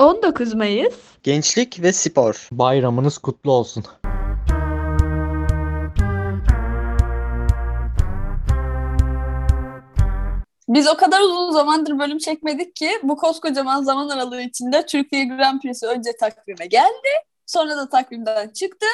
[0.00, 2.48] 19 Mayıs Gençlik ve spor.
[2.52, 3.84] Bayramınız kutlu olsun.
[10.68, 15.60] Biz o kadar uzun zamandır bölüm çekmedik ki bu koskocaman zaman aralığı içinde Türkiye Grand
[15.60, 17.08] Prix'si önce takvime geldi.
[17.46, 18.86] Sonra da takvimden çıktı.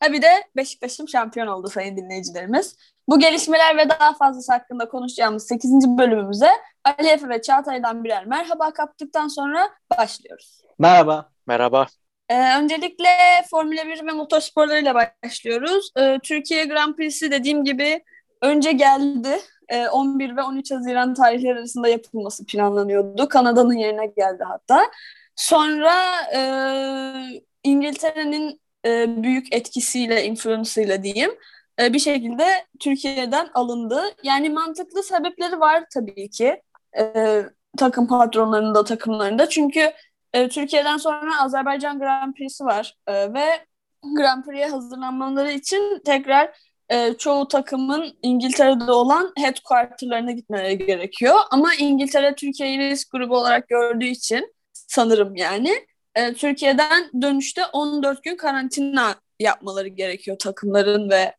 [0.00, 2.76] Ha bir de Beşiktaş'ım şampiyon oldu sayın dinleyicilerimiz.
[3.08, 5.72] Bu gelişmeler ve daha fazlası hakkında konuşacağımız 8.
[5.98, 6.50] bölümümüze
[6.84, 10.62] Ali Efe ve Çağatay'dan birer merhaba kaptıktan sonra başlıyoruz.
[10.78, 11.30] Merhaba.
[11.46, 11.86] Merhaba.
[12.28, 13.06] Ee, öncelikle
[13.50, 15.90] Formula 1 ve motorsporlarıyla başlıyoruz.
[15.98, 18.04] Ee, Türkiye Grand Prix'si dediğim gibi
[18.42, 19.40] önce geldi.
[19.68, 23.28] Ee, 11 ve 13 Haziran tarihleri arasında yapılması planlanıyordu.
[23.28, 24.82] Kanada'nın yerine geldi hatta.
[25.36, 25.94] Sonra
[26.34, 26.40] e,
[27.64, 31.30] İngiltere'nin e, büyük etkisiyle, influence'ıyla diyeyim
[31.80, 32.46] e, bir şekilde
[32.80, 34.02] Türkiye'den alındı.
[34.22, 36.62] Yani mantıklı sebepleri var tabii ki
[36.98, 37.42] e,
[37.78, 39.48] takım patronlarında, takımlarında.
[39.48, 39.92] Çünkü
[40.32, 43.46] e, Türkiye'den sonra Azerbaycan Grand Prix'si var e, ve
[44.16, 46.50] Grand Prix'e hazırlanmaları için tekrar
[46.88, 51.34] e, çoğu takımın İngiltere'de olan headquarterlarına gitmeleri gerekiyor.
[51.50, 58.36] Ama İngiltere Türkiye'yi risk grubu olarak gördüğü için sanırım yani e, Türkiye'den dönüşte 14 gün
[58.36, 61.34] karantina yapmaları gerekiyor takımların ve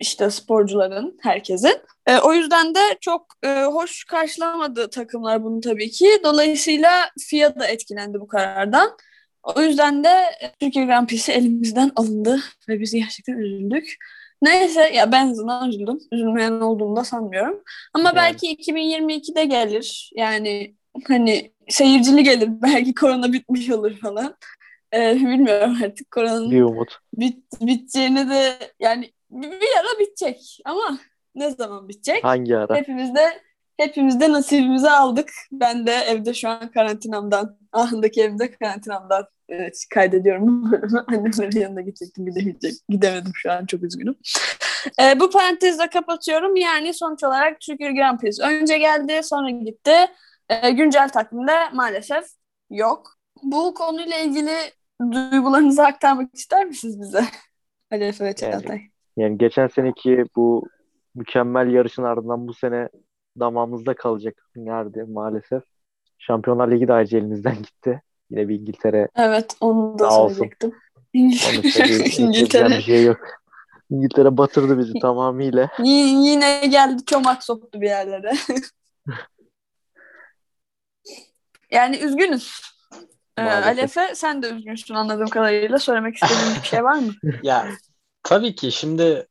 [0.00, 1.80] işte sporcuların, herkesin.
[2.06, 6.08] E, o yüzden de çok e, hoş karşılamadı takımlar bunu tabii ki.
[6.24, 8.96] Dolayısıyla FIA da etkilendi bu karardan.
[9.42, 10.08] O yüzden de
[10.40, 13.96] e, Türkiye Grand Prix'si elimizden alındı ve biz gerçekten üzüldük.
[14.42, 15.98] Neyse ya ben en azından üzüldüm.
[16.12, 17.62] Üzülmeyen olduğunu da sanmıyorum.
[17.94, 18.16] Ama Yani.
[18.16, 20.10] belki 2022'de gelir.
[20.14, 20.74] Yani
[21.08, 22.48] hani seyircili gelir.
[22.62, 24.36] Belki korona bitmiş olur falan.
[24.94, 26.98] Ee, bilmiyorum artık koronanın Bir umut.
[27.14, 30.98] bit, biteceğini de yani bir, bir ara bitecek ama
[31.34, 32.24] ne zaman bitecek?
[32.24, 32.76] Hangi ara?
[32.76, 33.40] Hepimiz de
[33.76, 35.30] hepimiz de nasibimizi aldık.
[35.52, 40.72] Ben de evde şu an karantinamdan, ahındaki evde karantinamdan e, kaydediyorum.
[41.06, 44.16] Annemlerin yanına gidecektim, gidemeyecek, gidemedim şu an çok üzgünüm.
[45.02, 46.56] E, bu parantezle kapatıyorum.
[46.56, 49.96] Yani sonuç olarak Türkiye Grand Prix önce geldi, sonra gitti.
[50.48, 52.24] E, güncel takvimde maalesef
[52.70, 53.14] yok.
[53.42, 54.56] Bu konuyla ilgili
[55.12, 57.24] duygularınızı aktarmak ister misiniz bize?
[57.92, 58.80] Ali Efe ve Çağatay.
[59.16, 60.68] Yani geçen seneki bu
[61.14, 62.88] mükemmel yarışın ardından bu sene
[63.40, 65.62] damağımızda kalacak nerede maalesef.
[66.18, 68.02] Şampiyonlar Ligi de ayrıca elimizden gitti.
[68.30, 70.72] Yine bir İngiltere Evet, onu da Sağ söyleyecektim.
[71.14, 72.12] Söyleyeyim.
[72.18, 72.68] İngiltere.
[72.68, 73.20] Bir şey yok.
[73.90, 75.70] İngiltere batırdı bizi tamamıyla.
[75.78, 78.32] Y- yine geldi çomak soktu bir yerlere.
[81.70, 82.60] yani üzgünüz.
[83.38, 83.66] Ee, Maalesef.
[83.66, 85.78] Ali Efe, sen de üzgünsün anladığım kadarıyla.
[85.78, 87.12] Söylemek istediğin bir şey var mı?
[87.42, 87.68] Ya
[88.22, 89.26] tabii ki şimdi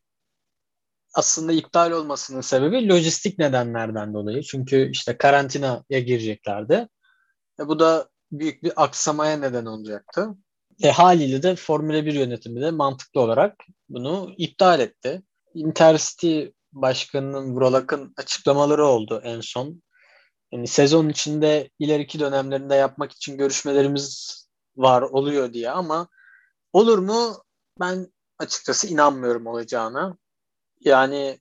[1.14, 4.42] aslında iptal olmasının sebebi lojistik nedenlerden dolayı.
[4.44, 6.88] Çünkü işte karantinaya gireceklerdi.
[7.60, 10.30] E, bu da büyük bir aksamaya neden olacaktı.
[10.84, 13.56] E, haliyle de Formula 1 yönetimi de mantıklı olarak
[13.90, 15.22] bunu iptal etti.
[15.54, 19.84] Intercity Başkanı'nın Vural Akın açıklamaları oldu en son.
[20.52, 24.38] Yani sezon içinde ileriki dönemlerinde yapmak için görüşmelerimiz
[24.76, 26.08] var oluyor diye ama
[26.74, 27.44] olur mu?
[27.80, 28.08] Ben
[28.40, 30.18] açıkçası inanmıyorum olacağına.
[30.86, 31.40] Yani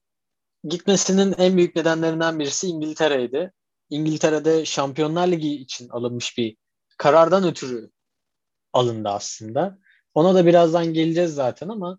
[0.64, 3.53] gitmesinin en büyük nedenlerinden birisi İngiltere'ydi.
[3.91, 6.56] İngiltere'de Şampiyonlar Ligi için alınmış bir
[6.98, 7.91] karardan ötürü
[8.72, 9.78] alındı aslında.
[10.14, 11.98] Ona da birazdan geleceğiz zaten ama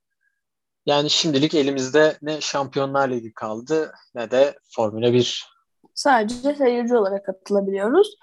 [0.85, 5.47] yani şimdilik elimizde ne Şampiyonlar Ligi kaldı ne de Formula 1.
[5.93, 8.15] Sadece seyirci olarak katılabiliyoruz.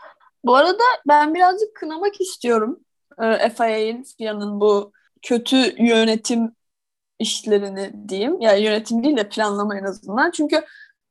[0.45, 2.81] Bu arada ben birazcık kınamak istiyorum.
[3.57, 4.93] FIA'nin, FIA'nın bu
[5.23, 6.53] kötü yönetim
[7.21, 8.41] işlerini diyeyim.
[8.41, 10.31] Yani yönetim değil de planlama en azından.
[10.31, 10.65] Çünkü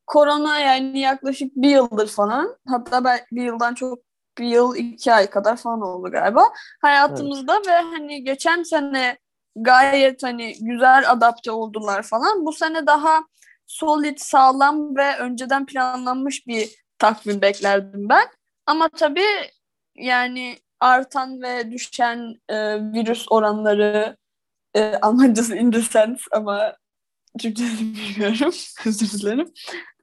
[0.08, 4.00] korona yani yaklaşık bir yıldır falan hatta ben bir yıldan çok
[4.38, 6.44] bir yıl iki ay kadar falan oldu galiba.
[6.82, 9.18] Hayatımızda ve hani geçen sene
[9.56, 12.46] gayet hani güzel adapte oldular falan.
[12.46, 13.24] Bu sene daha
[13.68, 18.28] solid, sağlam ve önceden planlanmış bir takvim beklerdim ben.
[18.66, 19.50] Ama tabii
[19.96, 22.56] yani artan ve düşen e,
[22.94, 24.18] virüs oranları
[24.76, 26.76] e, Almancası in the sense ama
[27.40, 28.54] Türkçesini bilmiyorum.
[28.86, 29.54] Özür dilerim.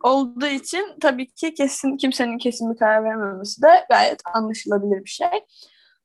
[0.03, 5.29] Olduğu için tabii ki kesin kimsenin kesin bir karar vermemesi de gayet anlaşılabilir bir şey.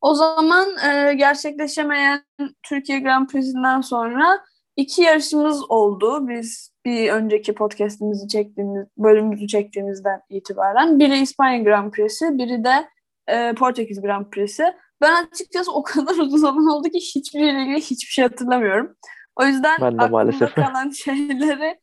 [0.01, 2.23] O zaman e, gerçekleşemeyen
[2.63, 4.39] Türkiye Grand Prix'sinden sonra
[4.75, 6.27] iki yarışımız oldu.
[6.27, 10.99] Biz bir önceki podcast'imizi çektiğimiz, bölümümüzü çektiğimizden itibaren.
[10.99, 12.87] Biri İspanya Grand Prix'si, biri de
[13.27, 14.63] e, Portekiz Grand Prix'si.
[15.01, 18.95] Ben açıkçası o kadar uzun zaman oldu ki hiçbiriyle ilgili hiçbir şey hatırlamıyorum.
[19.36, 20.56] O yüzden Ben de aklımda maalesef.
[20.56, 21.80] kalan şeyleri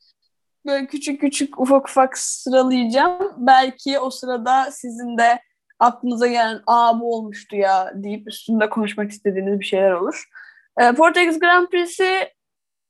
[0.67, 3.32] böyle küçük küçük ufak ufak sıralayacağım.
[3.37, 5.41] Belki o sırada sizin de
[5.79, 10.25] aklınıza gelen aa bu olmuştu ya deyip üstünde konuşmak istediğiniz bir şeyler olur.
[10.81, 12.29] E, Portekiz Grand Prix'si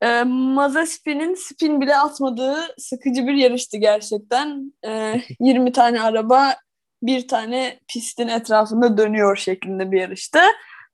[0.03, 4.73] e, Mazepin'in spin bile atmadığı sıkıcı bir yarıştı gerçekten.
[4.85, 6.55] E, 20 tane araba
[7.03, 10.41] bir tane pistin etrafında dönüyor şeklinde bir yarıştı.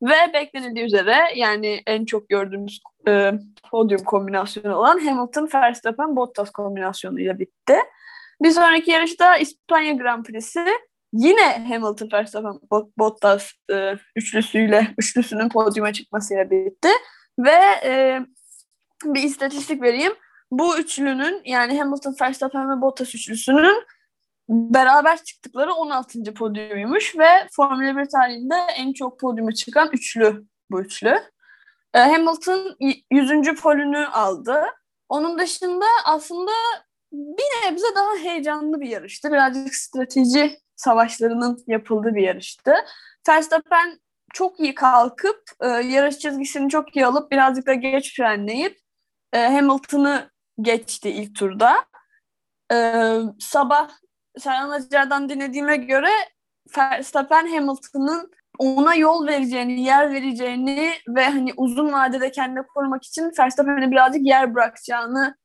[0.02, 3.32] Ve beklenildiği üzere yani en çok gördüğümüz e,
[3.70, 7.76] podyum kombinasyonu olan Hamilton, Verstappen, Bottas kombinasyonuyla bitti.
[8.42, 10.66] Bir sonraki yarışta İspanya Grand Prix'si
[11.12, 12.60] yine Hamilton, Verstappen,
[12.98, 16.88] Bottas e, üçlüsüyle, üçlüsünün podyuma çıkmasıyla bitti.
[17.38, 18.20] Ve e,
[19.04, 20.12] bir istatistik vereyim.
[20.50, 23.84] Bu üçlünün yani Hamilton, Verstappen ve Bottas üçlüsünün
[24.48, 26.34] beraber çıktıkları 16.
[26.34, 31.20] podyumuymuş ve Formula 1 tarihinde en çok podyuma çıkan üçlü bu üçlü.
[31.94, 32.76] E, Hamilton
[33.10, 33.60] 100.
[33.62, 34.64] polünü aldı.
[35.08, 36.52] Onun dışında aslında
[37.12, 39.32] bir nebze daha heyecanlı bir yarıştı.
[39.32, 42.74] Birazcık strateji savaşlarının yapıldığı bir yarıştı.
[43.28, 44.00] Verstappen
[44.34, 48.78] çok iyi kalkıp e, yarış çizgisini çok iyi alıp birazcık da geç frenleyip
[49.32, 50.30] e, Hamilton'ı
[50.60, 51.84] geçti ilk turda.
[52.72, 52.76] E,
[53.38, 53.90] sabah
[54.38, 56.10] Serhan Acar'dan dinlediğime göre
[56.78, 63.90] Verstappen Hamilton'ın ona yol vereceğini, yer vereceğini ve hani uzun vadede kendini korumak için Verstappen'e
[63.90, 65.36] birazcık yer bırakacağını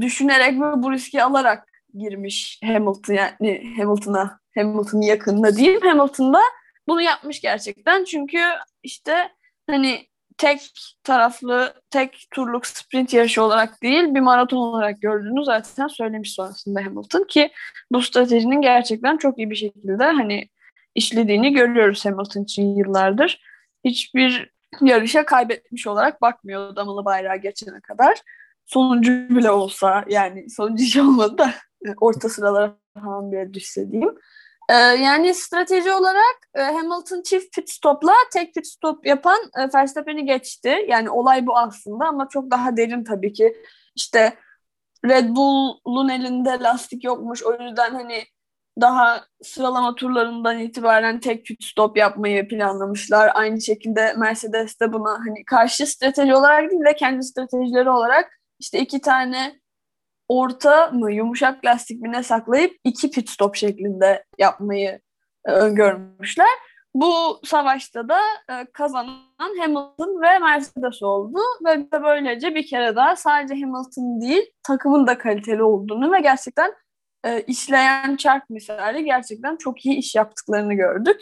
[0.00, 5.80] düşünerek ve bu riski alarak girmiş Hamilton yani Hamilton'a Hamilton'ın yakınında diyeyim.
[5.80, 6.40] Hamilton da
[6.88, 8.04] bunu yapmış gerçekten.
[8.04, 8.40] Çünkü
[8.82, 9.28] işte
[9.70, 10.06] hani
[10.38, 10.72] tek
[11.04, 17.24] taraflı, tek turluk sprint yarışı olarak değil bir maraton olarak gördüğünü zaten söylemiş sonrasında Hamilton
[17.24, 17.52] ki
[17.92, 20.48] bu stratejinin gerçekten çok iyi bir şekilde hani
[20.94, 23.40] işlediğini görüyoruz Hamilton için yıllardır.
[23.84, 28.18] Hiçbir yarışa kaybetmiş olarak bakmıyor damalı bayrağı geçene kadar.
[28.66, 31.54] Sonuncu bile olsa yani sonuncu hiç olmadı da
[32.00, 34.14] orta sıralara falan bir düşse diyeyim.
[34.68, 40.24] Ee, yani strateji olarak e, Hamilton çift pit stopla tek pit stop yapan e, Verstappen'i
[40.24, 40.86] geçti.
[40.88, 43.56] Yani olay bu aslında ama çok daha derin tabii ki.
[43.94, 44.36] İşte
[45.04, 47.42] Red Bull'un elinde lastik yokmuş.
[47.42, 48.24] O yüzden hani
[48.80, 53.30] daha sıralama turlarından itibaren tek pit stop yapmayı planlamışlar.
[53.34, 58.80] Aynı şekilde Mercedes de buna hani karşı strateji olarak değil de kendi stratejileri olarak işte
[58.80, 59.61] iki tane
[60.32, 65.00] orta mı yumuşak lastik mi saklayıp iki pit stop şeklinde yapmayı
[65.44, 66.48] e, öngörmüşler.
[66.94, 68.18] Bu savaşta da
[68.50, 75.06] e, kazanan Hamilton ve Mercedes oldu ve böylece bir kere daha sadece Hamilton değil takımın
[75.06, 76.72] da kaliteli olduğunu ve gerçekten
[77.24, 81.20] e, işleyen çark misali gerçekten çok iyi iş yaptıklarını gördük.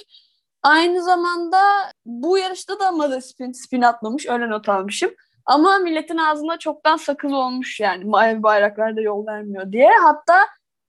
[0.63, 1.59] Aynı zamanda
[2.07, 5.11] bu yarışta da Mazepin spin atmamış, öyle not almışım.
[5.47, 9.91] Ama milletin ağzında çoktan sakız olmuş yani mavi bayraklarda yol vermiyor diye.
[10.03, 10.47] Hatta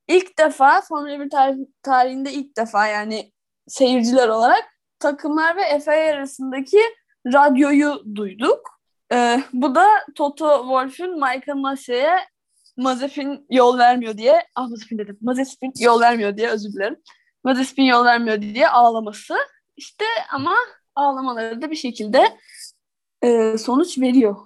[0.08, 3.32] ilk defa Formula 1 tarih, tarihinde ilk defa yani
[3.68, 4.64] seyirciler olarak
[4.98, 6.80] takımlar ve FIA arasındaki
[7.26, 8.60] radyoyu duyduk.
[9.12, 12.18] Ee, bu da Toto Wolff'ün Michael Massey'e
[12.76, 16.96] Mazepin yol vermiyor diye, ah Mazepin dedim, Mazepin yol vermiyor diye özür dilerim.
[17.44, 19.36] Mazepin yol vermiyor diye ağlaması.
[19.76, 20.54] İşte ama
[20.94, 22.38] ağlamaları da bir şekilde
[23.22, 24.36] e, sonuç veriyor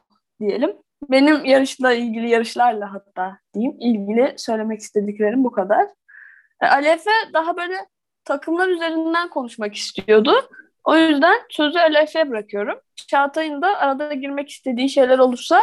[0.41, 0.73] diyelim.
[1.11, 5.87] Benim yarışla ilgili yarışlarla hatta diyeyim ilgili söylemek istediklerim bu kadar.
[6.61, 7.77] E, Alefe daha böyle
[8.25, 10.35] takımlar üzerinden konuşmak istiyordu.
[10.85, 12.79] O yüzden sözü Alefe'ye bırakıyorum.
[13.09, 15.61] Çağatay'ın da arada girmek istediği şeyler olursa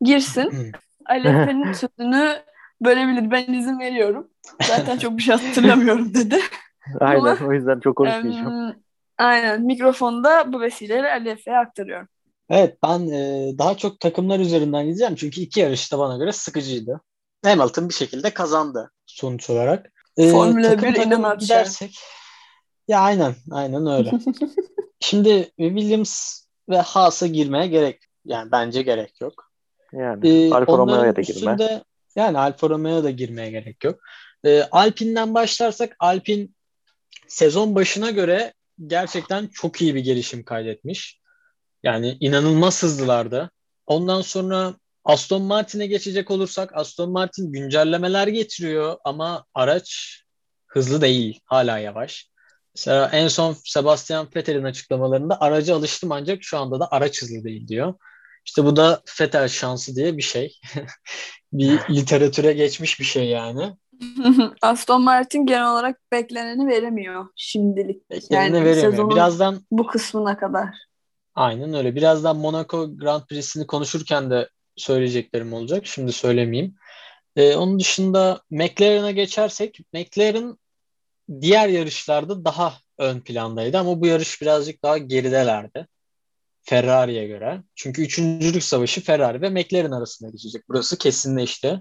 [0.00, 0.72] girsin.
[1.06, 2.36] Alefe'nin sözünü
[2.80, 3.30] bölebilir.
[3.30, 4.28] Ben izin veriyorum.
[4.62, 6.38] Zaten çok bir şey hatırlamıyorum dedi.
[7.00, 8.74] Aynen Ama, o yüzden çok konuşmayacağım.
[9.18, 12.08] aynen mikrofonda bu vesileyle Alefe'ye aktarıyorum.
[12.52, 15.14] Evet ben e, daha çok takımlar üzerinden gideceğim.
[15.14, 17.00] Çünkü iki yarışta bana göre sıkıcıydı.
[17.44, 19.92] Hamilton bir şekilde kazandı sonuç olarak.
[20.16, 21.98] E, Formula 1 inanat gidersek.
[22.88, 24.10] Ya aynen aynen öyle.
[25.00, 29.50] Şimdi Williams ve Haas'a girmeye gerek yani bence gerek yok.
[29.92, 31.82] Yani ee, Alfa Romeo'ya da girme.
[32.16, 34.00] Yani Alfa Romeo'ya da girmeye gerek yok.
[34.44, 36.48] Ee, Alpine'den başlarsak Alpine
[37.28, 38.52] sezon başına göre
[38.86, 41.21] gerçekten çok iyi bir gelişim kaydetmiş.
[41.82, 43.50] Yani inanılmaz hızlılardı.
[43.86, 44.74] Ondan sonra
[45.04, 50.20] Aston Martin'e geçecek olursak Aston Martin güncellemeler getiriyor ama araç
[50.66, 51.40] hızlı değil.
[51.44, 52.30] Hala yavaş.
[52.76, 57.68] Mesela en son Sebastian Vettel'in açıklamalarında aracı alıştım ancak şu anda da araç hızlı değil
[57.68, 57.94] diyor.
[58.44, 60.60] İşte bu da Vettel şansı diye bir şey.
[61.52, 63.76] bir literatüre geçmiş bir şey yani.
[64.62, 68.10] Aston Martin genel olarak bekleneni veremiyor şimdilik.
[68.10, 69.10] Bekleneni yani veremiyor.
[69.10, 70.68] Birazdan bu kısmına kadar.
[71.34, 71.94] Aynen öyle.
[71.94, 75.86] Birazdan Monaco Grand Prix'sini konuşurken de söyleyeceklerim olacak.
[75.86, 76.74] Şimdi söylemeyeyim.
[77.36, 80.58] Ee, onun dışında McLaren'a geçersek McLaren
[81.40, 85.86] diğer yarışlarda daha ön plandaydı ama bu yarış birazcık daha geridelerdi.
[86.62, 87.62] Ferrari'ye göre.
[87.74, 90.62] Çünkü üçüncülük savaşı Ferrari ve McLaren arasında geçecek.
[90.68, 91.80] Burası kesinleşti.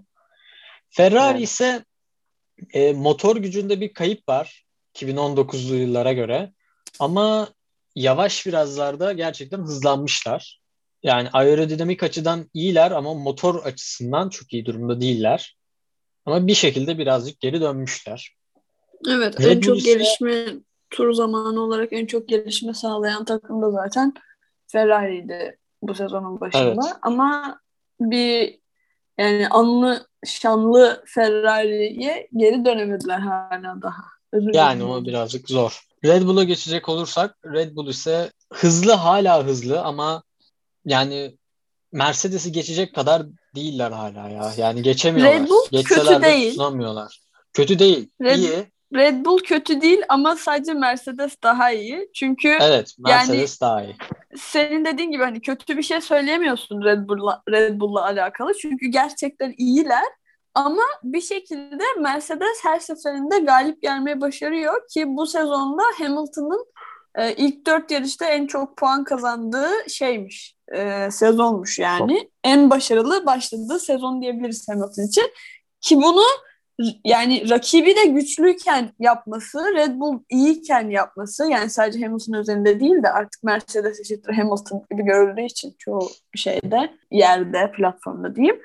[0.89, 1.47] Ferrari evet.
[1.47, 1.85] ise
[2.73, 4.65] e, motor gücünde bir kayıp var
[4.95, 6.53] 2019'lu yıllara göre.
[6.99, 7.49] Ama
[7.95, 10.61] yavaş virajlarda gerçekten hızlanmışlar.
[11.03, 15.57] Yani aerodinamik açıdan iyiler ama motor açısından çok iyi durumda değiller.
[16.25, 18.35] Ama bir şekilde birazcık geri dönmüşler.
[19.09, 19.93] Evet Red en çok ise...
[19.93, 20.45] gelişme
[20.89, 24.13] tur zamanı olarak en çok gelişme sağlayan takım da zaten
[24.67, 26.63] Ferrari'ydi bu sezonun başında.
[26.63, 26.95] Evet.
[27.01, 27.59] Ama
[27.99, 28.59] bir
[29.17, 34.03] yani anlı şanlı Ferrari'ye geri dönemediler hala daha.
[34.31, 35.81] Özür yani o birazcık zor.
[36.05, 40.23] Red Bull'a geçecek olursak Red Bull ise hızlı hala hızlı ama
[40.85, 41.37] yani
[41.91, 43.23] Mercedes'i geçecek kadar
[43.55, 44.53] değiller hala ya.
[44.57, 45.39] Yani geçemiyorlar.
[45.39, 46.49] Red Bull Geçseler kötü de değil.
[46.49, 47.21] tutunamıyorlar.
[47.53, 48.09] Kötü değil.
[48.21, 48.67] Red, iyi.
[48.93, 52.09] Red Bull kötü değil ama sadece Mercedes daha iyi.
[52.13, 53.95] Çünkü Evet, Mercedes yani, daha iyi.
[54.37, 58.53] Senin dediğin gibi hani kötü bir şey söyleyemiyorsun Red Bull'la Red Bull'la alakalı.
[58.61, 60.03] Çünkü gerçekten iyiler.
[60.55, 66.65] Ama bir şekilde Mercedes her seferinde galip gelmeyi başarıyor ki bu sezonda Hamilton'ın
[67.15, 72.19] e, ilk dört yarışta en çok puan kazandığı şeymiş, e, sezonmuş yani.
[72.19, 72.29] Çok.
[72.43, 75.31] En başarılı başladığı sezon diyebiliriz Hamilton için.
[75.81, 76.23] Ki bunu
[77.05, 83.09] yani rakibi de güçlüyken yapması, Red Bull iyiyken yapması yani sadece Hamilton üzerinde değil de
[83.09, 88.61] artık Mercedes eşittir Hamilton gibi görüldüğü için çoğu şeyde, yerde, platformda diyeyim.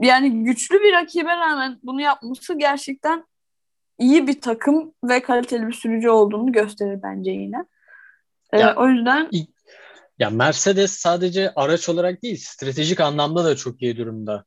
[0.00, 3.24] Yani güçlü bir rakibe rağmen bunu yapması gerçekten
[3.98, 7.64] iyi bir takım ve kaliteli bir sürücü olduğunu gösterir bence yine.
[8.52, 9.30] Ee, ya, o yüzden
[10.18, 14.44] ya Mercedes sadece araç olarak değil, stratejik anlamda da çok iyi durumda.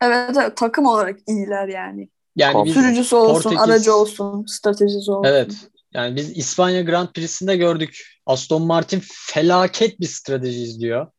[0.00, 2.08] Evet, evet takım olarak iyiler yani.
[2.36, 5.30] Yani biz sürücüsü olsun, Portekiz, aracı olsun, stratejisi olsun.
[5.30, 5.52] Evet.
[5.94, 8.20] Yani biz İspanya Grand Prix'sinde gördük.
[8.26, 11.06] Aston Martin felaket bir strateji izliyor.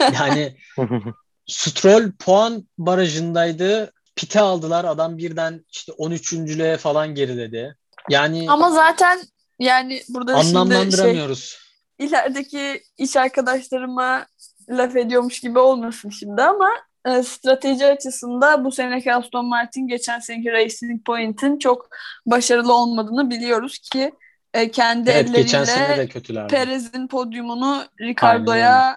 [0.00, 0.56] Yani
[1.50, 3.92] Stroll puan barajındaydı.
[4.16, 4.84] Pite aldılar.
[4.84, 7.76] Adam birden işte 13.lüğe falan geriledi.
[8.08, 9.20] Yani Ama zaten
[9.58, 11.58] yani burada anlamlandıramıyoruz.
[11.98, 14.26] Şey, ilerideki iş arkadaşlarıma
[14.68, 16.68] laf ediyormuş gibi olmasın şimdi ama
[17.06, 21.88] e, strateji açısında bu seneki Aston Martin geçen seneki Racing Point'in çok
[22.26, 24.12] başarılı olmadığını biliyoruz ki
[24.54, 28.96] e, kendi evet, elleriyle Perez'in podyumunu Ricardo'ya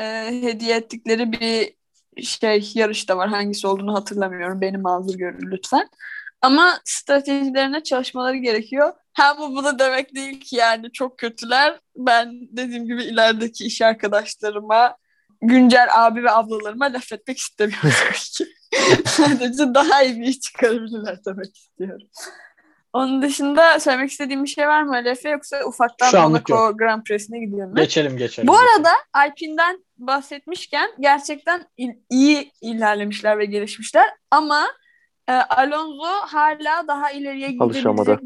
[0.00, 0.04] e,
[0.42, 1.77] hediye ettikleri bir
[2.22, 3.28] şey yarışta var.
[3.28, 4.60] Hangisi olduğunu hatırlamıyorum.
[4.60, 5.88] Beni mazur görün lütfen.
[6.42, 8.92] Ama stratejilerine çalışmaları gerekiyor.
[9.12, 11.80] Hem bu bunu demek değil ki yani çok kötüler.
[11.96, 14.96] Ben dediğim gibi ilerideki iş arkadaşlarıma
[15.42, 17.90] güncel abi ve ablalarıma laf etmek istemiyorum.
[19.06, 22.08] Sadece daha iyi bir iş çıkarabilirler demek istiyorum.
[22.98, 26.78] Onun dışında söylemek istediğim bir şey var mı Alefe yoksa ufaktan Şu Monaco yok.
[26.78, 27.74] Grand Prix'sine gidiyor mu?
[27.74, 28.48] Geçelim geçelim.
[28.48, 34.66] Bu arada Alpine'den bahsetmişken gerçekten il- iyi ilerlemişler ve gelişmişler ama
[35.28, 38.18] e, Alonso hala daha ileriye gidebilecek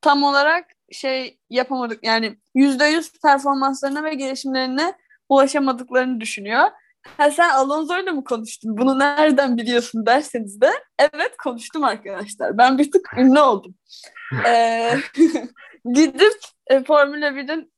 [0.00, 4.94] tam olarak şey yapamadık yani %100 performanslarına ve gelişimlerine
[5.28, 6.68] ulaşamadıklarını düşünüyor.
[7.02, 8.78] Ha sen Alonso'yla mı konuştun?
[8.78, 12.58] Bunu nereden biliyorsun derseniz de evet konuştum arkadaşlar.
[12.58, 13.74] Ben bir tık ünlü oldum.
[14.46, 14.94] ee,
[15.94, 16.32] gidip
[16.66, 17.72] e, Formula 1'in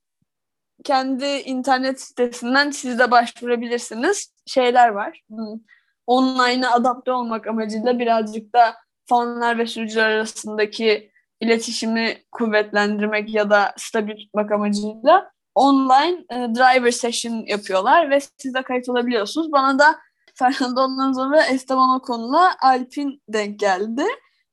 [0.85, 4.35] kendi internet sitesinden siz de başvurabilirsiniz.
[4.47, 5.21] Şeyler var.
[5.29, 5.61] Hmm.
[6.07, 8.75] Online'a adapte olmak amacıyla birazcık da
[9.07, 17.45] fanlar ve sürücüler arasındaki iletişimi kuvvetlendirmek ya da stabil tutmak amacıyla online e, driver session
[17.47, 19.53] yapıyorlar ve siz de kayıt olabiliyorsunuz.
[19.53, 19.99] Bana da
[20.35, 24.05] Fernando Alonso ve Esteban Ocon'la Alpin denk geldi.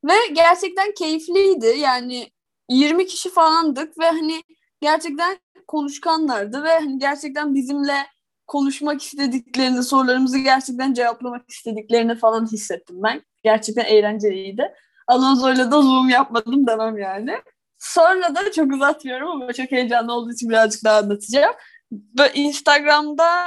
[0.04, 1.66] Ve gerçekten keyifliydi.
[1.66, 2.30] Yani
[2.68, 4.42] 20 kişi falandık ve hani
[4.80, 5.38] gerçekten
[5.68, 8.06] konuşkanlardı ve hani gerçekten bizimle
[8.46, 13.22] konuşmak istediklerini, sorularımızı gerçekten cevaplamak istediklerini falan hissettim ben.
[13.42, 14.74] Gerçekten eğlenceliydi.
[15.06, 17.42] Alonso'yla da zoom yapmadım demem yani.
[17.80, 21.54] Sonra da çok uzatmıyorum ama çok heyecanlı olduğu için birazcık daha anlatacağım.
[21.92, 23.46] Ve Instagram'da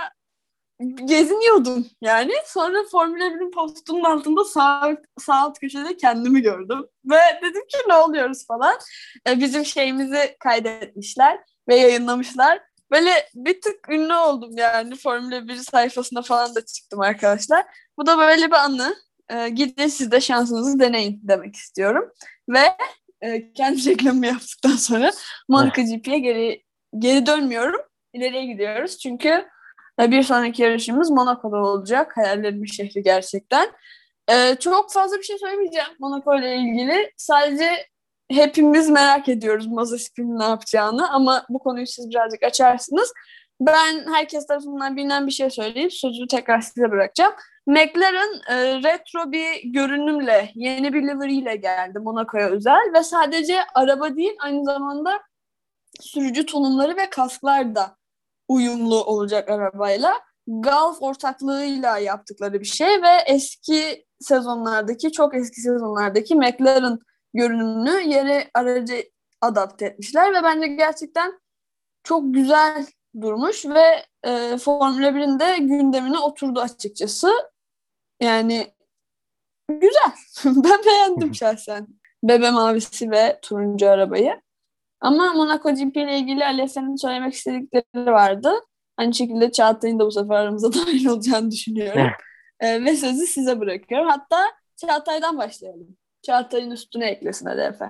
[1.05, 2.33] geziniyordum yani.
[2.45, 6.85] Sonra Formula 1'in postunun altında sağ, sağ alt köşede kendimi gördüm.
[7.05, 8.75] Ve dedim ki ne oluyoruz falan.
[9.27, 12.61] E, bizim şeyimizi kaydetmişler ve yayınlamışlar.
[12.91, 14.95] Böyle bir tık ünlü oldum yani.
[14.95, 17.65] Formula 1 sayfasına falan da çıktım arkadaşlar.
[17.97, 18.95] Bu da böyle bir anı.
[19.29, 22.11] E, gidin siz de şansınızı deneyin demek istiyorum.
[22.49, 22.77] Ve
[23.23, 25.11] e, kendi reklamımı yaptıktan sonra
[25.49, 26.63] Monaco GP'ye geri
[26.97, 27.81] geri dönmüyorum.
[28.13, 28.99] İleriye gidiyoruz.
[28.99, 29.45] Çünkü
[30.01, 32.17] e, bir sonraki yarışımız Monaco'da olacak.
[32.17, 33.71] Hayallerimin şehri gerçekten.
[34.31, 37.11] E, çok fazla bir şey söylemeyeceğim Monaco ile ilgili.
[37.17, 37.69] Sadece
[38.31, 43.13] hepimiz merak ediyoruz Mazepin'in ne yapacağını ama bu konuyu siz birazcık açarsınız.
[43.61, 47.33] Ben herkes tarafından bilinen bir şey söyleyip sözü tekrar size bırakacağım.
[47.67, 54.15] McLaren e, retro bir görünümle, yeni bir livery ile geldi Monaco'ya özel ve sadece araba
[54.15, 55.21] değil aynı zamanda
[56.01, 57.97] sürücü tonumları ve kasklar da
[58.47, 60.13] uyumlu olacak arabayla.
[60.47, 66.99] Gulf ortaklığıyla yaptıkları bir şey ve eski sezonlardaki, çok eski sezonlardaki McLaren
[67.33, 69.03] görünümünü yeni aracı
[69.41, 71.39] adapte etmişler ve bence gerçekten
[72.03, 72.85] çok güzel
[73.21, 77.52] durmuş ve e, Formula 1'in de gündemine oturdu açıkçası.
[78.23, 78.73] Yani
[79.69, 80.13] güzel.
[80.45, 81.87] ben beğendim şahsen.
[82.23, 84.41] Bebe mavisi ve turuncu arabayı.
[85.01, 88.51] Ama Monaco GP ile ilgili Alesse'nin söylemek istedikleri vardı.
[88.97, 92.07] Aynı şekilde Çağatay'ın da bu sefer aramıza dahil olacağını düşünüyorum.
[92.59, 94.07] ee, ve sözü size bırakıyorum.
[94.07, 95.97] Hatta Çağatay'dan başlayalım.
[96.21, 97.89] Çağatay'ın üstüne eklesin hadi Efe.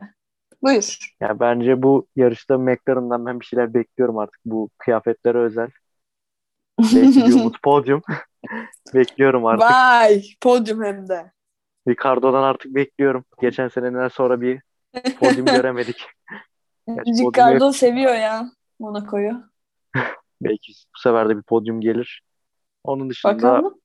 [0.64, 0.98] Buyur.
[1.22, 5.70] Ya bence bu yarışta McLaren'dan ben bir şeyler bekliyorum artık bu kıyafetlere özel.
[6.80, 8.02] Belki bir umut podyum.
[8.94, 9.70] Bekliyorum artık.
[9.70, 11.32] Vay podyum hem de.
[11.88, 13.26] Ricardo'dan artık bekliyorum.
[13.42, 14.62] Geçen seneden sonra bir
[15.20, 16.06] podyum göremedik.
[16.88, 17.74] Gerçi Ricardo podyum...
[17.74, 19.44] seviyor ya Monaco'yu.
[20.42, 22.24] Belki bu sefer de bir podyum gelir.
[22.84, 23.82] Onun dışında Bakalım.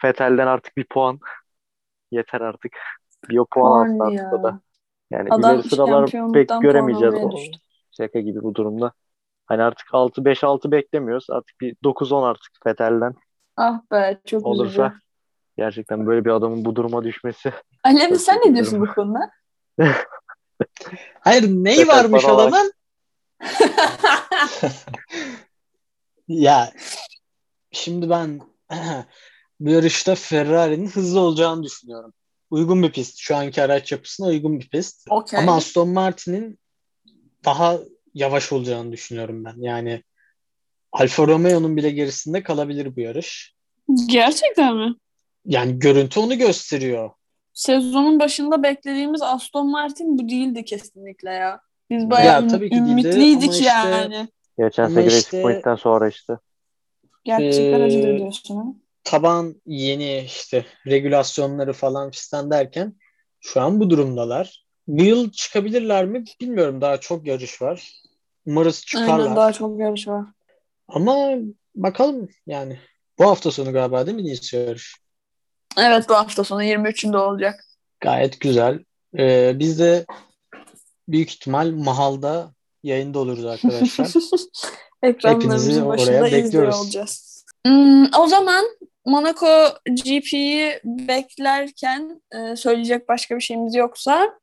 [0.00, 1.18] Fetel'den artık bir puan.
[2.10, 2.72] Yeter artık.
[3.28, 4.60] Bir o puan alsın artık da.
[5.10, 7.14] Yani Adam ileri sıralar pek göremeyeceğiz.
[7.14, 7.30] O,
[7.96, 8.92] şaka gibi bu durumda.
[9.46, 11.30] Hani artık 6-5-6 beklemiyoruz.
[11.30, 13.14] Artık bir 9-10 artık Fetel'den.
[13.60, 15.00] Ah be çok Olursa üzücü.
[15.56, 17.52] gerçekten böyle bir adamın bu duruma düşmesi.
[17.84, 19.30] Alevi sen ne diyorsun bu konuda?
[21.20, 22.72] Hayır neyi varmış adamın?
[26.28, 26.72] ya
[27.72, 28.40] şimdi ben
[29.60, 32.12] bu yarışta Ferrari'nin hızlı olacağını düşünüyorum.
[32.50, 33.18] Uygun bir pist.
[33.18, 35.06] Şu anki araç yapısına uygun bir pist.
[35.10, 35.40] Okay.
[35.40, 36.58] Ama Aston Martin'in
[37.44, 37.78] daha
[38.14, 39.54] yavaş olacağını düşünüyorum ben.
[39.56, 40.02] Yani
[40.92, 43.54] Alfa Romeo'nun bile gerisinde kalabilir bu yarış.
[44.06, 44.94] Gerçekten mi?
[45.44, 47.10] Yani görüntü onu gösteriyor.
[47.52, 51.60] Sezonun başında beklediğimiz Aston Martin bu değildi kesinlikle ya.
[51.90, 54.28] Biz bayağı ya, tabii ki ümitliydik işte, yani.
[54.58, 56.38] Geçen sene işte, Point'ten sonra işte.
[57.24, 62.94] Gerçekten ee, acıdır diyorsun taban yeni işte regülasyonları falan fistan derken
[63.40, 64.64] şu an bu durumdalar.
[64.86, 66.80] Bu yıl çıkabilirler mi bilmiyorum.
[66.80, 67.92] Daha çok yarış var.
[68.46, 69.18] Umarız çıkarlar.
[69.18, 70.24] Aynen daha çok yarış var.
[70.90, 71.34] Ama
[71.74, 72.78] bakalım yani.
[73.18, 74.96] Bu hafta sonu galiba değil mi Nice yarış?
[75.78, 77.64] Evet bu hafta sonu 23'ünde olacak.
[78.00, 78.78] Gayet güzel.
[79.18, 80.06] Ee, biz de
[81.08, 84.08] büyük ihtimal Mahal'da yayında oluruz arkadaşlar.
[85.02, 86.80] Hepinizi oraya bekliyoruz.
[86.80, 87.44] olacağız.
[87.66, 88.64] Hmm, o zaman
[89.06, 94.40] Monaco GP'yi beklerken e, söyleyecek başka bir şeyimiz yoksa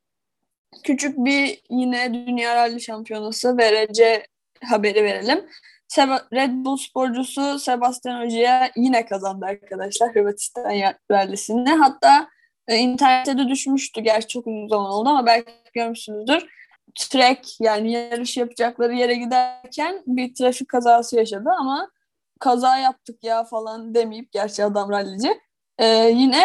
[0.84, 4.26] küçük bir yine Dünya Rally Şampiyonası VRC
[4.64, 5.46] haberi verelim.
[5.88, 11.70] Seb- Red Bull sporcusu Sebastian Hoca'ya yine kazandı arkadaşlar Hırvatistan rallisini.
[11.70, 12.28] Hatta
[12.68, 14.00] e, internette de düşmüştü.
[14.00, 16.46] Gerçi çok uzun zaman oldu ama belki görmüşsünüzdür.
[16.94, 21.90] Trek yani yarış yapacakları yere giderken bir trafik kazası yaşadı ama
[22.40, 25.40] kaza yaptık ya falan demeyip gerçi adam rallici
[25.78, 26.44] e, yine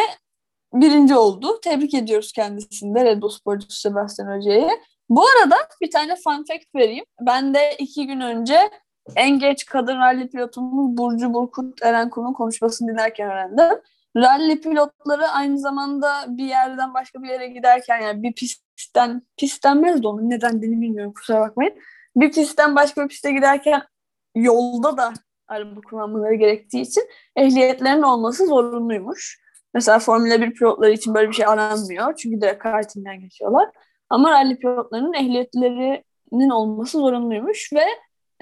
[0.73, 1.60] birinci oldu.
[1.63, 4.69] Tebrik ediyoruz kendisini de Red Bull sporcusu Sebastian Hoca'yı.
[5.10, 7.06] Bu arada bir tane fun fact vereyim.
[7.21, 8.69] Ben de iki gün önce
[9.16, 13.82] en geç kadın rally pilotumuz Burcu Burkut Erenkun'un konuşmasını dinlerken öğrendim.
[14.18, 20.04] Rally pilotları aynı zamanda bir yerden başka bir yere giderken yani bir pistten, pist denmez
[20.04, 21.74] de onun neden dediğini bilmiyorum kusura bakmayın.
[22.16, 23.82] Bir pistten başka bir piste giderken
[24.36, 25.13] yolda da
[25.48, 27.04] araba kullanmaları gerektiği için
[27.36, 29.44] ehliyetlerin olması zorunluymuş.
[29.74, 32.16] Mesela Formula 1 pilotları için böyle bir şey aranmıyor.
[32.16, 33.70] Çünkü direkt kartinden geçiyorlar.
[34.10, 37.86] Ama rally pilotlarının ehliyetlerinin olması zorunluymuş ve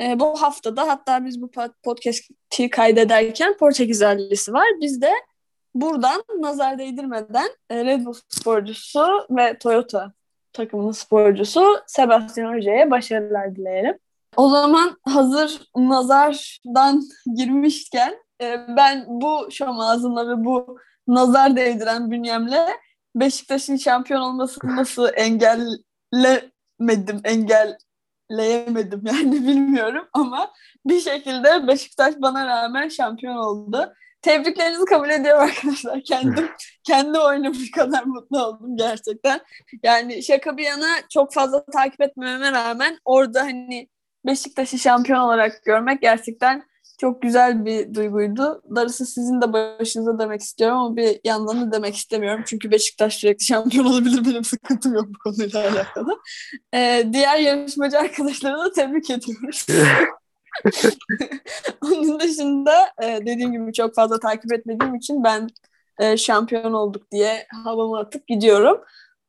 [0.02, 1.52] e, bu haftada hatta biz bu
[1.84, 4.68] podcast'i kaydederken Portekiz rallisi var.
[4.82, 5.12] Biz de
[5.76, 10.14] buradan nazar değdirmeden e, Red Bull sporcusu ve Toyota
[10.54, 13.98] takımının sporcusu Sebastian Hoca'ya başarılar dileyelim.
[14.38, 17.04] O zaman hazır nazardan
[17.36, 22.68] girmişken e, ben bu şom ağzımla ve bu nazar değdiren bünyemle
[23.16, 27.22] Beşiktaş'ın şampiyon olmasını nasıl engellemedim,
[28.32, 30.54] engelleyemedim yani bilmiyorum ama
[30.86, 33.94] bir şekilde Beşiktaş bana rağmen şampiyon oldu.
[34.22, 36.02] Tebriklerinizi kabul ediyorum arkadaşlar.
[36.04, 36.50] Kendim
[36.84, 39.42] kendi oynamış kadar mutlu oldum gerçekten.
[39.84, 43.88] Yani şaka bir yana çok fazla takip etmeme rağmen orada hani
[44.26, 46.64] Beşiktaş'ı şampiyon olarak görmek gerçekten
[47.02, 48.62] Çok güzel bir duyguydu.
[48.76, 52.44] Darısı sizin de başınıza demek istiyorum ama bir yandan da demek istemiyorum.
[52.48, 54.26] Çünkü Beşiktaş sürekli şampiyon olabilir.
[54.26, 56.20] Benim sıkıntım yok bu konuyla alakalı.
[56.74, 59.66] Ee, diğer yarışmacı arkadaşlara da tebrik ediyoruz.
[61.82, 65.50] Onun dışında e, dediğim gibi çok fazla takip etmediğim için ben
[66.00, 68.82] e, şampiyon olduk diye havamı atıp gidiyorum.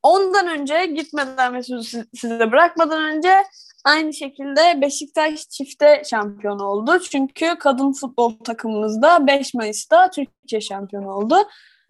[0.02, 3.42] Ondan önce gitmeden ve sözü size bırakmadan önce
[3.84, 6.98] aynı şekilde Beşiktaş çifte şampiyon oldu.
[7.10, 11.36] Çünkü kadın futbol takımımızda 5 Mayıs'ta Türkiye şampiyon oldu.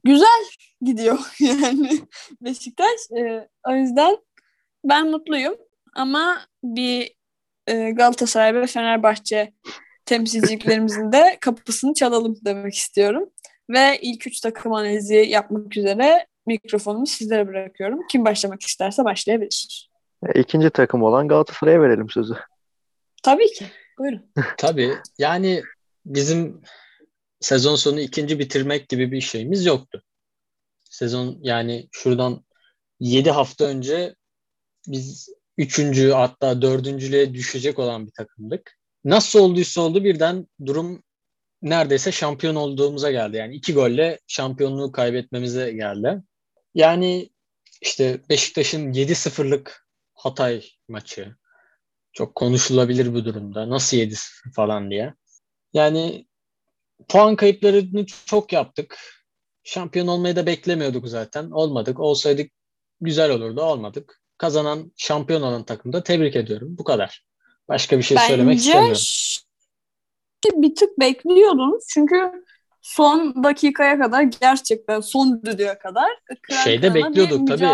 [0.04, 0.44] Güzel
[0.80, 1.90] gidiyor yani
[2.40, 3.00] Beşiktaş.
[3.18, 4.16] E, o yüzden
[4.84, 5.54] ben mutluyum
[5.94, 7.14] ama bir
[7.66, 9.52] e, Galatasaray ve Fenerbahçe
[10.06, 13.30] temsilcilerimizin de kapısını çalalım demek istiyorum.
[13.70, 18.00] Ve ilk üç takım analizi yapmak üzere mikrofonumu sizlere bırakıyorum.
[18.10, 19.91] Kim başlamak isterse başlayabilir.
[20.34, 22.34] İkinci takım olan Galatasaray'a verelim sözü.
[23.22, 23.66] Tabii ki.
[23.98, 24.32] Buyurun.
[24.58, 24.94] Tabii.
[25.18, 25.62] Yani
[26.06, 26.62] bizim
[27.40, 30.02] sezon sonu ikinci bitirmek gibi bir şeyimiz yoktu.
[30.84, 32.44] Sezon yani şuradan
[33.00, 34.14] 7 hafta önce
[34.88, 38.78] biz üçüncü hatta dördüncülüğe düşecek olan bir takımdık.
[39.04, 41.02] Nasıl olduysa oldu birden durum
[41.62, 43.36] neredeyse şampiyon olduğumuza geldi.
[43.36, 46.22] Yani iki golle şampiyonluğu kaybetmemize geldi.
[46.74, 47.30] Yani
[47.80, 49.86] işte Beşiktaş'ın 7-0'lık
[50.22, 51.36] Hatay maçı
[52.12, 53.70] çok konuşulabilir bu durumda.
[53.70, 54.14] Nasıl 7
[54.56, 55.14] falan diye.
[55.72, 56.26] Yani
[57.08, 58.98] puan kayıplarını çok yaptık.
[59.64, 61.50] Şampiyon olmayı da beklemiyorduk zaten.
[61.50, 62.00] Olmadık.
[62.00, 62.52] Olsaydık
[63.00, 63.62] güzel olurdu.
[63.62, 64.22] Olmadık.
[64.38, 66.78] Kazanan, şampiyon olan takımda tebrik ediyorum.
[66.78, 67.24] Bu kadar.
[67.68, 68.98] Başka bir şey Bence söylemek istemiyorum.
[70.54, 71.84] bir tık bekliyordunuz.
[71.88, 72.44] Çünkü
[72.82, 76.10] son dakikaya kadar gerçekten son düdüğe kadar
[76.64, 77.68] şeyde bekliyorduk tabii.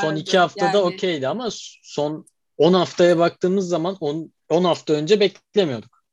[0.00, 0.86] Son iki haftada yani.
[0.86, 1.48] okeydi ama
[1.82, 2.26] son
[2.58, 3.96] 10 haftaya baktığımız zaman
[4.48, 6.04] 10 hafta önce beklemiyorduk.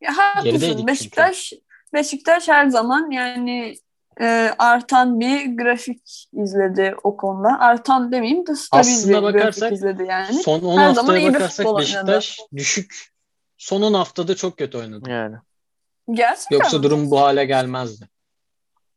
[0.00, 0.86] Ya haklısın.
[0.86, 1.62] Beşiktaş çünkü.
[1.92, 3.74] Beşiktaş her zaman yani
[4.20, 7.60] e, artan bir grafik izledi o konuda.
[7.60, 10.42] Artan demeyeyim de stabil Aslına bir grafik izledi yani.
[10.42, 12.56] Son 10 her haftaya bakarsak Beşiktaş oynadı.
[12.56, 13.12] düşük.
[13.58, 15.10] Son 10 haftada çok kötü oynadı.
[15.10, 15.36] Yani.
[16.10, 16.82] Gerçekten Yoksa mi?
[16.82, 18.08] durum bu hale gelmezdi.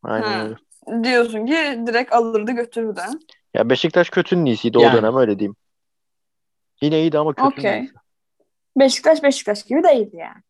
[0.03, 1.03] Aynen öyle.
[1.03, 3.01] Diyorsun ki direkt alırdı götürürdü.
[3.53, 4.97] Ya Beşiktaş kötünün iyisiydi yani.
[4.97, 5.55] o dönem öyle diyeyim.
[6.81, 7.79] Yine iyiydi ama kötünün okay.
[7.79, 7.93] iyisi.
[8.77, 10.41] Beşiktaş Beşiktaş gibi değildi yani.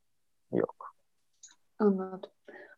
[0.51, 0.95] Yok.
[1.79, 2.31] Anladım.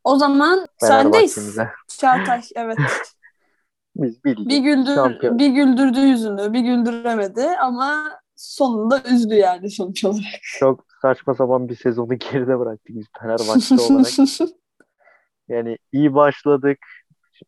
[0.04, 1.58] O zaman sendeyiz.
[1.88, 2.78] Çağatay evet.
[3.96, 4.48] Biz bildik.
[4.48, 5.40] Bir, güldür, Şampiyon.
[5.40, 10.42] bir güldürdü yüzünü, bir güldüremedi ama sonunda üzdü yani sonuç olarak.
[10.44, 14.50] Çok saçma sapan bir sezonu geride bıraktık biz Fenerbahçe olarak.
[15.48, 16.78] yani iyi başladık.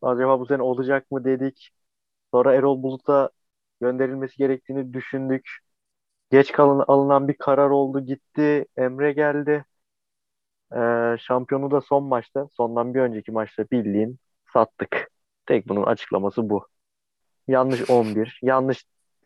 [0.02, 1.70] Acaba bu sene olacak mı dedik.
[2.30, 3.30] Sonra Erol Bulut'a
[3.80, 5.50] gönderilmesi gerektiğini düşündük.
[6.30, 8.66] Geç kalın, alınan bir karar oldu gitti.
[8.76, 9.64] Emre geldi.
[10.76, 14.18] Ee, şampiyonu da son maçta, sondan bir önceki maçta bildiğin
[14.52, 15.10] sattık.
[15.46, 16.66] Tek bunun açıklaması bu.
[17.48, 18.84] Yanlış 11, yanlış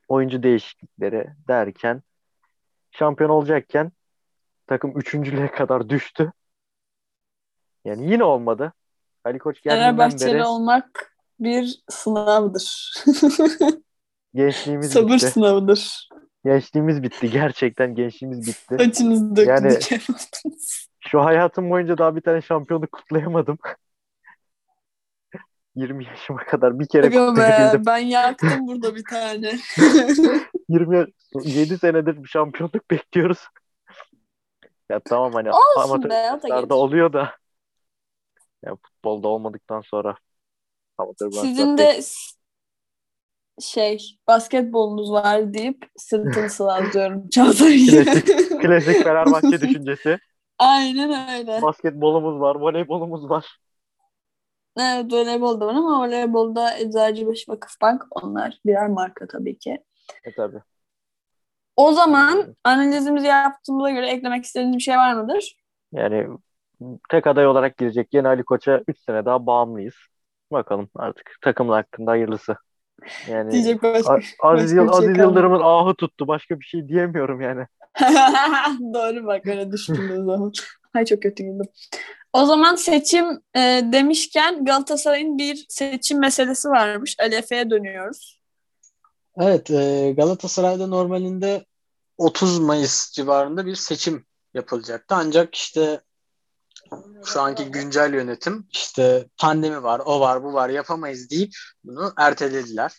[0.08, 2.02] oyuncu değişiklikleri derken
[2.90, 3.92] şampiyon olacakken
[4.66, 6.32] takım üçüncülüğe kadar düştü.
[7.84, 8.72] Yani yine olmadı.
[9.24, 12.94] Ali Koç geldiğinden beri olmak bir sınavdır.
[14.34, 15.26] gençliğimiz Sabır bitti.
[15.30, 16.08] sınavıdır.
[16.44, 17.30] Gençliğimiz bitti.
[17.30, 18.76] Gerçekten gençliğimiz bitti.
[18.78, 19.90] Saçınızı döktünüz.
[19.90, 20.00] Yani
[21.00, 23.58] şu hayatım boyunca daha bir tane şampiyonluk kutlayamadım.
[25.76, 27.86] 20 yaşıma kadar bir kere Aga kutlayabildim.
[27.86, 29.58] ben yaktım burada bir tane.
[30.68, 33.38] 27 senedir bir şampiyonluk bekliyoruz.
[34.90, 37.36] Ya tamam hani amatörlerde oluyor da
[38.62, 40.16] ya futbolda olmadıktan sonra
[40.98, 42.00] amatör Sizin de
[43.60, 47.86] şey basketbolunuz var deyip sırtını sıvazlıyorum Çağatay.
[47.86, 50.18] klasik, klasik Fenerbahçe düşüncesi.
[50.58, 51.62] Aynen öyle.
[51.62, 53.58] Basketbolumuz var, voleybolumuz var.
[54.76, 59.78] Evet voleybol da var ama voleybolda Eczacıbaşı Vakıfbank onlar birer marka tabii ki.
[60.24, 60.62] E tabii.
[61.76, 65.56] O zaman analizimizi yaptığımıza göre eklemek istediğiniz bir şey var mıdır?
[65.92, 66.26] Yani
[67.10, 69.94] tek aday olarak girecek yeni Ali Koç'a 3 sene daha bağımlıyız.
[70.52, 72.56] Bakalım artık takımın hakkında hayırlısı.
[73.28, 76.28] Yani Diyecek başka, Aziz, başka Aziz şey Yıldırım'ın ahı tuttu.
[76.28, 77.66] Başka bir şey diyemiyorum yani.
[78.94, 80.52] Doğru bak öyle düşündüğün zaman.
[80.94, 81.66] Ay çok kötü güldüm.
[82.32, 83.24] O zaman seçim
[83.56, 87.16] e, demişken Galatasaray'ın bir seçim meselesi varmış.
[87.20, 88.43] Ali Efe'ye dönüyoruz.
[89.36, 91.66] Evet e, Galatasaray'da normalinde
[92.18, 95.14] 30 Mayıs civarında bir seçim yapılacaktı.
[95.14, 96.00] Ancak işte
[97.24, 101.52] şu anki güncel yönetim işte pandemi var, o var, bu var yapamayız deyip
[101.84, 102.92] bunu ertelediler.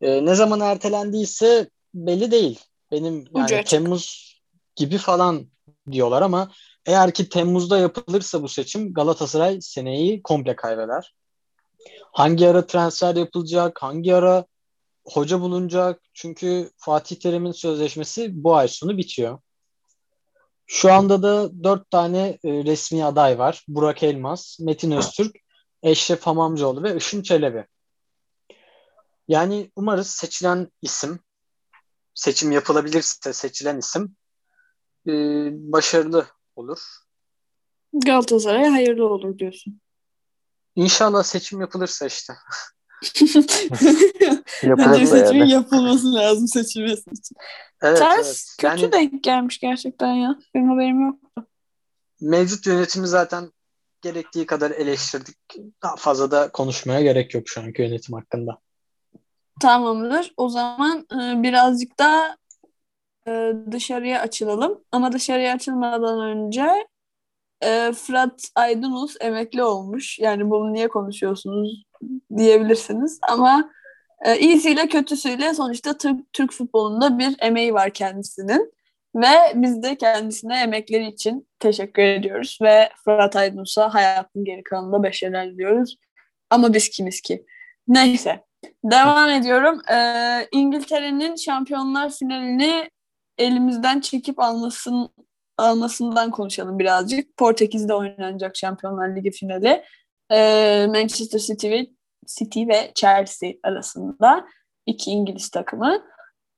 [0.00, 2.60] E, ne zaman ertelendiyse belli değil.
[2.90, 4.34] Benim yani Temmuz
[4.76, 5.46] gibi falan
[5.90, 6.50] diyorlar ama
[6.86, 11.14] Eğer ki Temmuz'da yapılırsa bu seçim Galatasaray seneyi komple kaybeder.
[12.12, 14.44] Hangi ara transfer yapılacak, hangi ara
[15.12, 16.02] hoca bulunacak?
[16.14, 19.38] Çünkü Fatih Terim'in sözleşmesi bu ay sonu bitiyor.
[20.66, 23.64] Şu anda da dört tane e, resmi aday var.
[23.68, 25.36] Burak Elmas, Metin Öztürk,
[25.82, 27.66] Eşref Hamamcıoğlu ve Işın Çelebi.
[29.28, 31.20] Yani umarız seçilen isim,
[32.14, 34.16] seçim yapılabilirse seçilen isim
[35.06, 35.12] e,
[35.72, 36.78] başarılı olur.
[37.92, 39.80] Galatasaray hayırlı olur diyorsun.
[40.76, 42.32] İnşallah seçim yapılırsa işte.
[44.64, 45.50] Bence seçimin yani.
[45.50, 47.36] yapılması lazım seçilmesi için.
[47.82, 48.56] Evet, Ters evet.
[48.58, 50.38] kötü yani, denk gelmiş gerçekten ya.
[50.54, 51.46] Benim haberim yoktu.
[52.20, 53.52] Mevcut yönetimi zaten
[54.02, 55.36] gerektiği kadar eleştirdik.
[55.82, 58.58] Daha fazla da konuşmaya gerek yok şu anki yönetim hakkında.
[59.60, 60.32] Tamamdır.
[60.36, 62.36] O zaman e, birazcık da
[63.28, 64.80] e, dışarıya açılalım.
[64.92, 66.86] Ama dışarıya açılmadan önce
[67.64, 70.18] e, Fırat Aydınus emekli olmuş.
[70.18, 71.84] Yani bunu niye konuşuyorsunuz
[72.36, 73.18] diyebilirsiniz.
[73.30, 73.70] Ama
[74.24, 78.72] e, iyisiyle kötüsüyle sonuçta Türk, Türk futbolunda bir emeği var kendisinin.
[79.14, 82.58] Ve biz de kendisine emekleri için teşekkür ediyoruz.
[82.62, 85.96] Ve Fırat Aydınus'a hayatın geri kalanında başarılar diliyoruz.
[86.50, 87.46] Ama biz kimiz ki?
[87.88, 88.44] Neyse.
[88.84, 89.80] Devam ediyorum.
[89.92, 92.90] Ee, İngiltere'nin şampiyonlar finalini
[93.38, 95.08] elimizden çekip almasın,
[95.60, 97.36] almasından konuşalım birazcık.
[97.36, 99.84] Portekiz'de oynanacak Şampiyonlar Ligi finali.
[100.32, 101.86] Ee, Manchester City ve,
[102.26, 104.46] City ve Chelsea arasında
[104.86, 106.02] iki İngiliz takımı.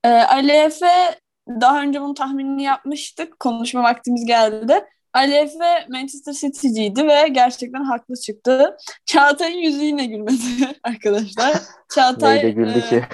[0.05, 3.41] Ee, Ali Efe daha önce bunun tahminini yapmıştık.
[3.41, 4.85] Konuşma vaktimiz geldi.
[5.13, 8.77] Ali Efe Manchester City'ciydi ve gerçekten haklı çıktı.
[9.07, 10.37] Çağatay'ın yüzü yine gülmedi
[10.83, 11.57] arkadaşlar.
[11.95, 13.05] Çağatay güldü e, ki?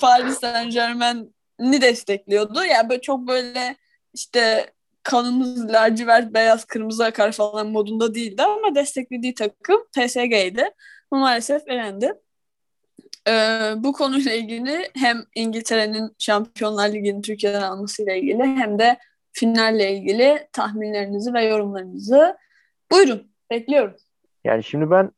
[0.00, 2.64] Paris Saint Germain'i destekliyordu.
[2.64, 3.76] Yani böyle çok böyle
[4.14, 4.72] işte
[5.06, 10.70] kanımız lacivert, beyaz, kırmızı akar falan modunda değildi ama desteklediği takım PSG'ydi.
[11.10, 12.12] Maalesef elendi.
[13.28, 18.98] Ee, bu konuyla ilgili hem İngiltere'nin Şampiyonlar Ligi'ni Türkiye'den almasıyla ilgili hem de
[19.32, 22.36] finalle ilgili tahminlerinizi ve yorumlarınızı
[22.92, 23.32] buyurun.
[23.50, 23.94] Bekliyorum.
[24.44, 25.10] Yani şimdi ben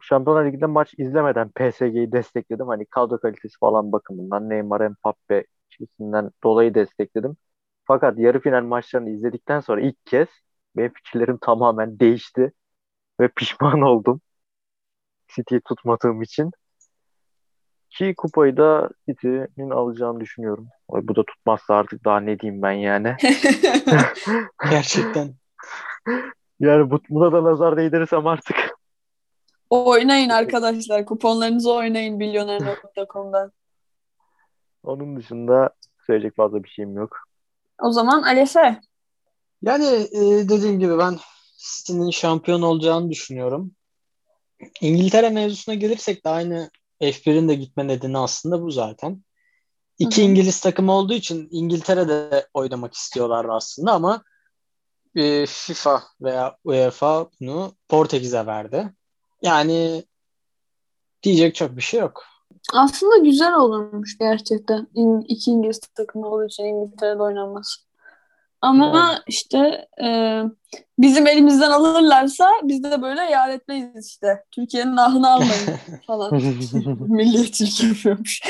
[0.00, 2.66] Şampiyonlar Ligi'nde maç izlemeden PSG'yi destekledim.
[2.66, 7.36] Hani kadro kalitesi falan bakımından Neymar, Mbappe ikisinden dolayı destekledim.
[7.84, 10.28] Fakat yarı final maçlarını izledikten sonra ilk kez
[10.76, 12.52] benim fikirlerim tamamen değişti
[13.20, 14.20] ve pişman oldum.
[15.28, 16.50] City'yi tutmadığım için.
[17.90, 20.68] Ki kupayı da City'nin alacağını düşünüyorum.
[20.88, 23.16] Bu da tutmazsa artık daha ne diyeyim ben yani.
[24.70, 25.34] Gerçekten.
[26.60, 28.56] yani bu, buna da nazar değdirirsem artık.
[29.70, 31.04] Oynayın arkadaşlar.
[31.04, 33.52] Kuponlarınızı oynayın milyoner.com'dan.
[34.82, 35.70] Onun dışında
[36.06, 37.18] söyleyecek fazla bir şeyim yok.
[37.82, 38.80] O zaman Alese.
[39.62, 41.18] Yani e, dediğim gibi ben
[41.58, 43.72] City'nin şampiyon olacağını düşünüyorum.
[44.80, 49.24] İngiltere mevzusuna gelirsek de aynı F1'in de gitme nedeni aslında bu zaten.
[49.98, 50.30] İki Hı-hı.
[50.30, 54.24] İngiliz takımı olduğu için İngiltere'de oynamak istiyorlar aslında ama
[55.16, 58.94] e, FIFA veya UEFA bunu Portekiz'e verdi.
[59.42, 60.04] Yani
[61.22, 62.33] diyecek çok bir şey yok.
[62.72, 64.86] Aslında güzel olurmuş gerçekten.
[65.28, 67.80] İki İngiliz takımı olduğu için İngiltere'de oynanması.
[68.64, 69.22] Ama evet.
[69.26, 70.40] işte e,
[70.98, 74.44] bizim elimizden alırlarsa biz de böyle yar etmeyiz işte.
[74.50, 76.34] Türkiye'nin ahını almayın falan.
[77.08, 78.40] Milliyetçilik yapıyormuş.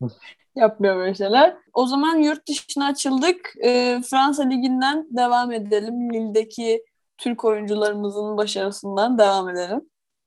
[0.56, 1.56] Yapmıyor böyle şeyler.
[1.74, 3.54] O zaman yurt dışına açıldık.
[3.64, 6.12] E, Fransa Ligi'nden devam edelim.
[6.14, 6.84] Lille'deki
[7.18, 9.80] Türk oyuncularımızın başarısından devam edelim.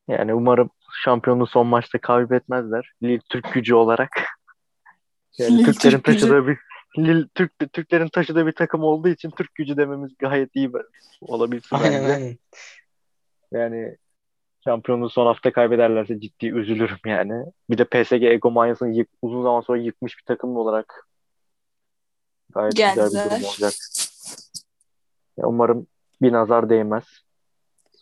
[0.08, 0.69] Yani umarım
[1.04, 2.92] şampiyonluğu son maçta kaybetmezler.
[3.04, 4.10] Lille Türk gücü olarak.
[5.38, 6.58] Yani Lille Türklerin Türk taşıdığı bir
[6.98, 10.72] Lille, Türk, Türklerin taşıdığı bir takım olduğu için Türk gücü dememiz gayet iyi
[11.22, 12.38] olabilsin bence.
[13.52, 13.98] Yani
[14.64, 17.46] şampiyonluğu son hafta kaybederlerse ciddi üzülürüm yani.
[17.70, 21.08] Bir de PSG Ego manyasını yık, uzun zaman sonra yıkmış bir takım olarak
[22.50, 23.06] gayet Geldiler.
[23.06, 23.74] güzel bir durum olacak.
[25.38, 25.88] Ya umarım
[26.22, 27.23] bir nazar değmez.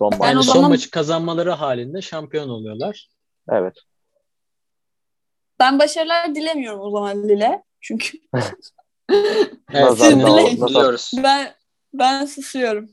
[0.02, 0.34] Son, maç.
[0.34, 3.08] Yani son maçı kazanmaları halinde şampiyon oluyorlar.
[3.50, 3.76] Evet.
[5.60, 7.64] Ben başarılar dilemiyorum o zaman Lille.
[7.82, 8.18] Çünkü
[9.74, 11.12] evet, siz Biliyoruz.
[11.24, 11.54] Ben,
[11.94, 12.90] ben susuyorum.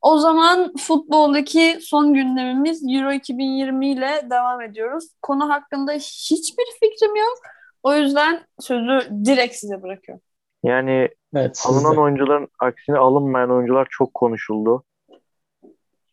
[0.00, 5.04] O zaman futboldaki son gündemimiz Euro 2020 ile devam ediyoruz.
[5.22, 7.38] Konu hakkında hiçbir fikrim yok.
[7.82, 10.22] O yüzden sözü direkt size bırakıyorum.
[10.62, 14.84] Yani evet, alınan oyuncuların aksine alınmayan oyuncular çok konuşuldu.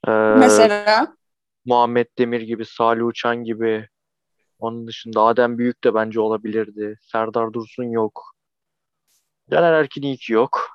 [0.08, 1.15] Ee, Mesela?
[1.65, 3.88] Muhammed Demir gibi, Salih Uçan gibi.
[4.60, 7.00] Onun dışında Adem Büyük de bence olabilirdi.
[7.02, 8.36] Serdar Dursun yok.
[9.52, 10.70] Caner Erkin iyi ki yok.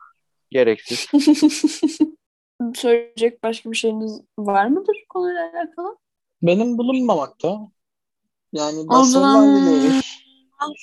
[0.51, 1.07] Gereksiz.
[2.75, 5.97] söyleyecek başka bir şeyiniz var mıdır konuyla alakalı?
[6.43, 7.59] Benim bulunmamakta.
[8.53, 10.05] Yani başarılar dileriz.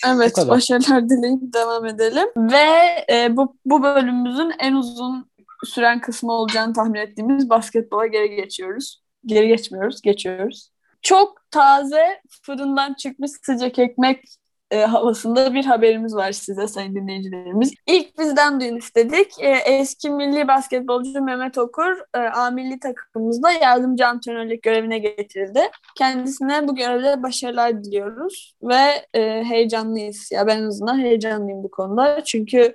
[0.06, 2.28] Evet, başarılar dileyip devam edelim.
[2.38, 5.30] Ve e, bu, bu bölümümüzün en uzun
[5.66, 9.04] süren kısmı olacağını tahmin ettiğimiz basketbola geri geçiyoruz.
[9.26, 10.72] Geri geçmiyoruz, geçiyoruz.
[11.02, 14.24] Çok taze, fırından çıkmış sıcak ekmek
[14.72, 17.74] e, havasında bir haberimiz var size sayın dinleyicilerimiz.
[17.88, 19.40] İlk bizden duyun istedik.
[19.40, 25.62] E, eski milli basketbolcu Mehmet Okur e, A milli takımımızda yardımcı antrenörlük görevine getirildi.
[25.98, 30.32] Kendisine bu görevde başarılar diliyoruz ve e, heyecanlıyız.
[30.32, 32.24] Ya ben en azından heyecanlıyım bu konuda.
[32.24, 32.74] Çünkü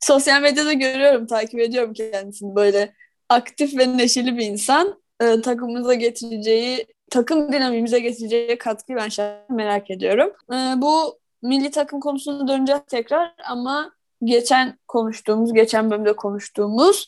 [0.00, 2.94] sosyal medyada görüyorum, takip ediyorum kendisini böyle
[3.28, 5.00] aktif ve neşeli bir insan.
[5.20, 10.32] E, takımımıza getireceği takım dinamimize getireceği katkıyı ben şahsen merak ediyorum.
[10.52, 13.92] E, bu milli takım konusuna döneceğiz tekrar ama
[14.24, 17.06] geçen konuştuğumuz, geçen bölümde konuştuğumuz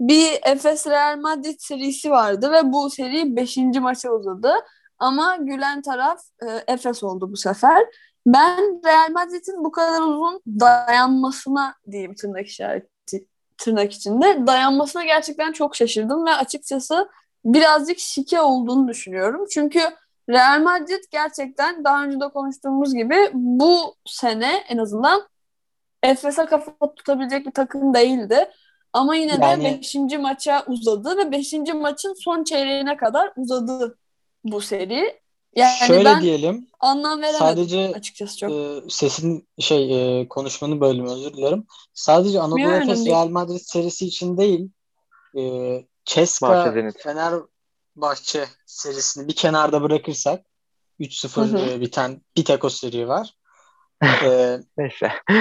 [0.00, 3.56] bir Efes Real Madrid serisi vardı ve bu seri 5.
[3.56, 4.52] maça uzadı.
[4.98, 7.86] Ama gülen taraf e, Efes oldu bu sefer.
[8.26, 13.26] Ben Real Madrid'in bu kadar uzun dayanmasına diyeyim tırnak işareti
[13.58, 17.08] tırnak içinde dayanmasına gerçekten çok şaşırdım ve açıkçası
[17.44, 19.46] birazcık şike olduğunu düşünüyorum.
[19.52, 19.80] Çünkü
[20.30, 25.28] Real Madrid gerçekten daha önce de konuştuğumuz gibi bu sene en azından
[26.02, 28.50] Efes'e kafa tutabilecek bir takım değildi.
[28.92, 29.64] Ama yine yani...
[29.64, 29.94] de 5.
[30.18, 31.52] maça uzadı ve 5.
[31.74, 33.98] maçın son çeyreğine kadar uzadı
[34.44, 35.20] bu seri.
[35.56, 36.66] Yani Şöyle ben diyelim.
[36.80, 38.52] Anlam veremedim sadece açıkçası çok.
[38.52, 41.66] E, sesin şey e, konuşmanı bölüm özür dilerim.
[41.94, 44.70] Sadece Anadolu Efes Real Madrid serisi için değil.
[45.38, 45.42] E,
[46.04, 47.34] Ceska Fener
[47.96, 50.46] Bahçe serisini bir kenarda bırakırsak
[51.00, 53.34] 3-0 e, biten bir tek o seri var.
[54.02, 55.12] ee, Neyse.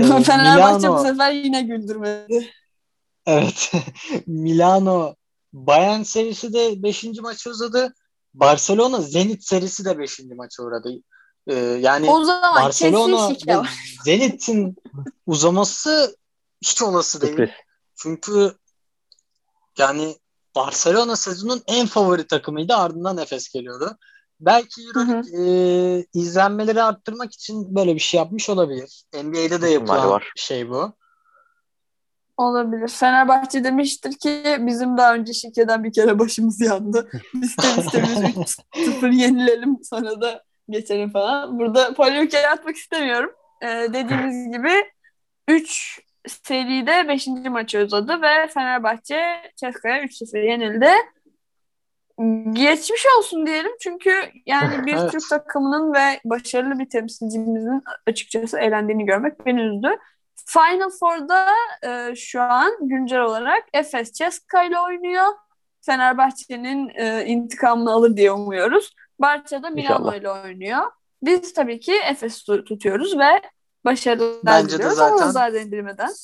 [0.00, 2.50] e, Fenerbahçe Milano, bu sefer yine güldürmedi.
[3.26, 3.72] Evet.
[4.26, 5.14] Milano
[5.52, 7.04] Bayern serisi de 5.
[7.04, 7.94] maçı uzadı.
[8.34, 10.20] Barcelona Zenit serisi de 5.
[10.36, 10.92] maça uğradı.
[11.46, 13.34] Ee, yani o zaman Barcelona
[14.04, 14.76] Zenit'in
[15.26, 16.16] uzaması
[16.64, 17.50] hiç olası değil.
[17.96, 18.54] Çünkü
[19.78, 20.16] yani
[20.54, 22.74] Barcelona sezonun en favori takımıydı.
[22.74, 23.98] Ardından Efes geliyordu.
[24.40, 29.04] Belki Euroleague e, izlenmeleri arttırmak için böyle bir şey yapmış olabilir.
[29.14, 30.32] NBA'de de yapılan var.
[30.36, 30.92] şey bu.
[32.36, 32.88] Olabilir.
[32.88, 37.10] Fenerbahçe demiştir ki bizim daha önce şirketten bir kere başımız yandı.
[37.42, 41.58] İster istemez 3-0 yenilelim sonra da geçelim falan.
[41.58, 43.30] Burada polemikleri atmak istemiyorum.
[43.62, 44.72] Ee, dediğimiz gibi
[45.48, 47.26] 3 seride 5.
[47.26, 49.22] maçı uzadı ve Fenerbahçe
[49.56, 50.90] Ceska'ya 3-0 yenildi.
[52.52, 54.10] Geçmiş olsun diyelim çünkü
[54.46, 54.96] yani bir.
[55.12, 59.88] Türk takımının ve başarılı bir temsilcimizin açıkçası eğlendiğini görmek beni üzdü.
[60.46, 61.48] Final Four'da
[61.82, 65.26] e, şu an güncel olarak Efes Ceska ile oynuyor.
[65.80, 68.94] Fenerbahçe'nin e, intikamını alır diye umuyoruz.
[69.18, 70.82] Barça da Milano ile oynuyor.
[71.22, 73.42] Biz tabii ki Efes tutuyoruz ve
[73.84, 75.32] Başarılar Bence de zaten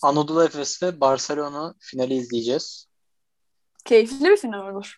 [0.03, 2.87] Anadolu Efes ve Barcelona finali izleyeceğiz.
[3.85, 4.97] Keyifli bir final olur.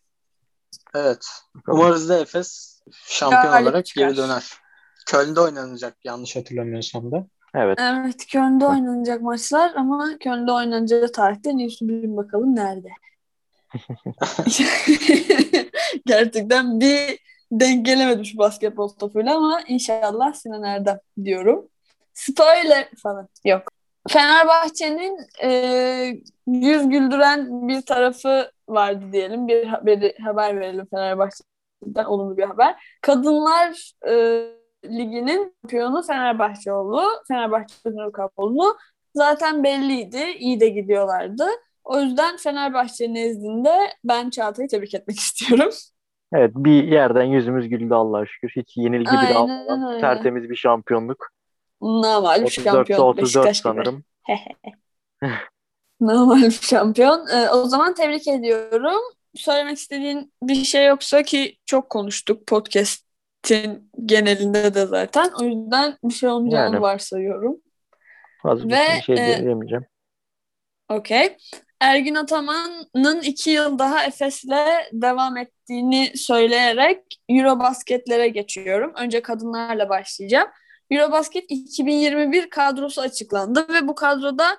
[0.94, 1.26] Evet.
[1.68, 4.09] Umarız da Efes şampiyon Galip olarak çıkar.
[4.09, 4.52] geri döner.
[5.06, 7.26] Köln'de oynanacak yanlış hatırlamıyorsam da.
[7.54, 7.78] Evet.
[7.80, 12.88] Evet Köln'de oynanacak maçlar ama Köln'de oynanacağı tarihte Neyse bir bakalım nerede.
[16.06, 17.18] Gerçekten bir
[17.52, 21.68] denk gelemedim şu basketbol topuyla ama inşallah Sinan Erdem diyorum.
[22.14, 23.62] Spoiler falan yok.
[24.08, 25.50] Fenerbahçe'nin e,
[26.46, 29.48] yüz güldüren bir tarafı vardı diyelim.
[29.48, 32.98] Bir haber, haber verelim Fenerbahçe'den olumlu bir haber.
[33.02, 34.44] Kadınlar e,
[34.84, 37.02] Ligi'nin şampiyonu Fenerbahçe oldu.
[37.28, 38.76] Fenerbahçe Nur oldu.
[39.14, 40.24] Zaten belliydi.
[40.38, 41.46] İyi de gidiyorlardı.
[41.84, 43.72] O yüzden Fenerbahçe nezdinde
[44.04, 45.70] ben Çağatay'ı tebrik etmek istiyorum.
[46.32, 48.52] Evet bir yerden yüzümüz güldü Allah'a şükür.
[48.56, 51.28] Hiç yenilgi bile almadan tertemiz bir şampiyonluk.
[51.80, 53.00] Normal bir şampiyon.
[53.00, 54.04] 34 sanırım.
[56.00, 57.26] Normal bir şampiyon.
[57.26, 59.00] Ee, o zaman tebrik ediyorum.
[59.34, 62.46] Söylemek istediğin bir şey yoksa ki çok konuştuk
[63.42, 65.31] podcast'in genelinde de zaten.
[65.40, 67.61] O yüzden bir şey olmayacağını yani, varsayıyorum.
[68.45, 69.86] Az bir Ve, şey e, diyemeyeceğim.
[70.88, 71.36] Okey.
[71.80, 78.93] Ergün Ataman'ın iki yıl daha Efes'le devam ettiğini söyleyerek Eurobasketlere geçiyorum.
[78.97, 80.49] Önce kadınlarla başlayacağım.
[80.91, 84.59] Eurobasket 2021 kadrosu açıklandı ve bu kadroda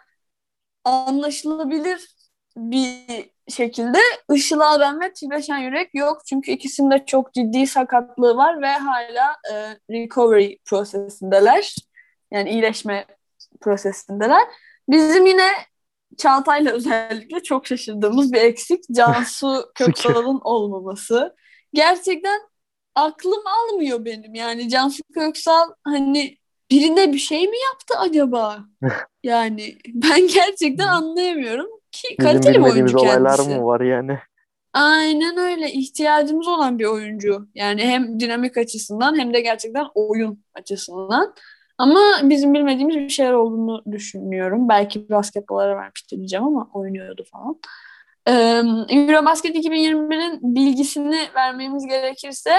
[0.84, 2.16] anlaşılabilir
[2.58, 3.97] bir şekilde
[4.34, 6.22] Işıl Alben ve Tibeşen Yürek yok.
[6.26, 11.76] Çünkü ikisinde çok ciddi sakatlığı var ve hala e, recovery prosesindeler.
[12.32, 13.06] Yani iyileşme
[13.62, 14.47] prosesindeler.
[14.89, 15.49] Bizim yine
[16.18, 21.36] Çağatay'la özellikle çok şaşırdığımız bir eksik Cansu Köksal'ın olmaması.
[21.74, 22.41] Gerçekten
[22.95, 24.36] aklım almıyor benim.
[24.36, 26.38] Yani Cansu Köksal hani
[26.72, 28.60] birine bir şey mi yaptı acaba?
[29.24, 33.20] yani ben gerçekten anlayamıyorum ki kaliteli bir oyuncu kendisi.
[33.20, 34.20] olaylar mı var yani?
[34.74, 35.72] Aynen öyle.
[35.72, 37.48] İhtiyacımız olan bir oyuncu.
[37.56, 41.34] Yani hem dinamik açısından hem de gerçekten oyun açısından.
[41.78, 44.70] Ama bizim bilmediğimiz bir şeyler olduğunu düşünüyorum.
[44.70, 47.60] Belki basketbolara vermiştir diyeceğim ama oynuyordu falan.
[48.28, 48.34] Ee,
[48.96, 52.52] Eurobasket 2021'in bilgisini vermemiz gerekirse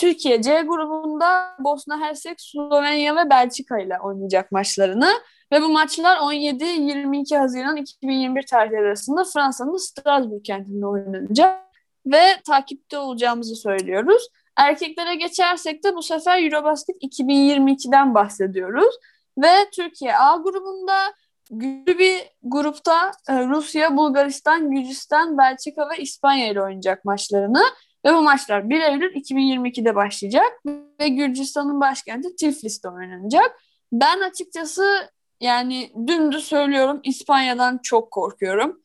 [0.00, 5.10] Türkiye C grubunda Bosna Hersek, Slovenya ve Belçika ile oynayacak maçlarını
[5.52, 11.66] ve bu maçlar 17-22 Haziran 2021 tarihleri arasında Fransa'nın Strasbourg kentinde oynanacak
[12.06, 14.28] ve takipte olacağımızı söylüyoruz.
[14.56, 18.94] Erkeklere geçersek de bu sefer Eurobasket 2022'den bahsediyoruz.
[19.38, 21.14] Ve Türkiye A grubunda
[21.50, 27.62] güçlü bir grupta e, Rusya, Bulgaristan, Gürcistan, Belçika ve İspanya ile oynayacak maçlarını.
[28.04, 30.62] Ve bu maçlar 1 Eylül 2022'de başlayacak
[31.00, 33.56] ve Gürcistan'ın başkenti Tiflis'te oynanacak.
[33.92, 35.10] Ben açıkçası
[35.40, 38.82] yani dümdüz söylüyorum İspanya'dan çok korkuyorum.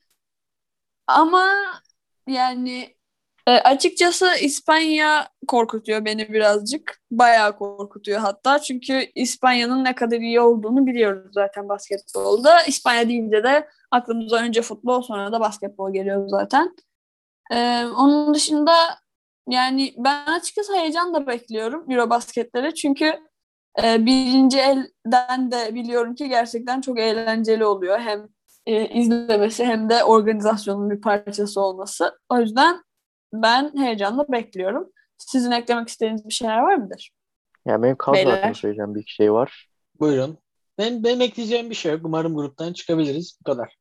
[1.08, 1.46] Ama
[2.28, 2.96] yani
[3.48, 7.02] e, açıkçası İspanya korkutuyor beni birazcık.
[7.12, 8.60] Bayağı korkutuyor hatta.
[8.60, 12.64] Çünkü İspanya'nın ne kadar iyi olduğunu biliyoruz zaten basketbolda.
[12.64, 16.76] İspanya deyince de aklımıza önce futbol sonra da basketbol geliyor zaten.
[17.52, 18.74] E, onun dışında
[19.50, 22.74] yani ben açıkçası heyecan da bekliyorum Eurobasketlere.
[22.74, 23.20] Çünkü
[23.84, 28.00] e, birinci elden de biliyorum ki gerçekten çok eğlenceli oluyor.
[28.00, 28.28] Hem
[28.66, 32.20] e, izlemesi hem de organizasyonun bir parçası olması.
[32.30, 32.84] O yüzden
[33.34, 34.90] ben heyecanla bekliyorum.
[35.18, 37.12] Sizin eklemek istediğiniz bir şeyler var mıdır?
[37.66, 39.68] Ya benim kadro söyleyeceğim bir şey var.
[40.00, 40.38] Buyurun.
[40.78, 42.02] Ben, benim ekleyeceğim bir şey yok.
[42.04, 43.38] Umarım gruptan çıkabiliriz.
[43.40, 43.76] Bu kadar.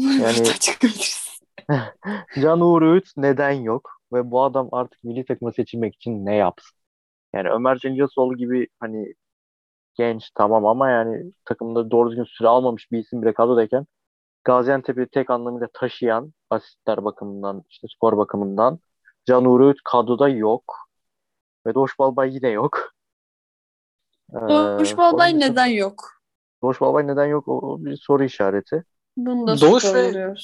[0.00, 1.40] Yani çıkabiliriz.
[2.42, 3.90] Can Uğur Öğüt neden yok?
[4.12, 6.75] Ve bu adam artık milli takıma seçilmek için ne yapsın?
[7.34, 9.14] Yani Ömer Cengizoğlu gibi hani
[9.94, 13.86] genç tamam ama yani takımda doğru düzgün süre almamış bir isim bile kadrodayken
[14.44, 18.78] Gaziantep'i tek anlamıyla taşıyan asistler bakımından, işte skor bakımından
[19.26, 20.76] Can Uğur kadroda yok.
[21.66, 22.92] Ve Doğuş Balbay yine yok.
[24.32, 26.10] Doğuş ee, Balbay neden yok?
[26.62, 27.48] Doğuş Balbay neden yok?
[27.48, 28.84] O bir soru işareti.
[29.16, 30.34] Bunu da Doğuş ve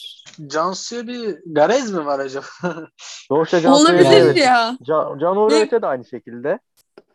[0.46, 2.46] Cansu'ya bir garez mi var acaba?
[3.30, 4.36] Doğuş ve Cansu'ya Olabilir evet.
[4.36, 4.78] ya.
[4.82, 6.58] Can, Can Uğur de aynı şekilde.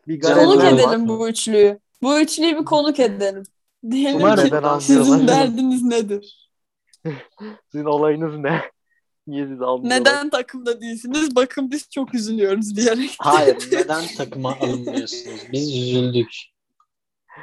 [0.08, 1.80] Bir konuk edelim bu üçlüyü.
[2.02, 3.44] Bu üçlüyü bir konuk edelim.
[3.92, 6.52] Diyelim Umarım ki sizin derdiniz nedir?
[7.72, 8.62] Sizin olayınız ne?
[9.28, 11.36] Niye siz Neden takımda değilsiniz?
[11.36, 13.16] Bakın biz çok üzülüyoruz diyerek.
[13.20, 15.42] Hayır neden takıma alınmıyorsunuz?
[15.52, 16.30] Biz üzüldük.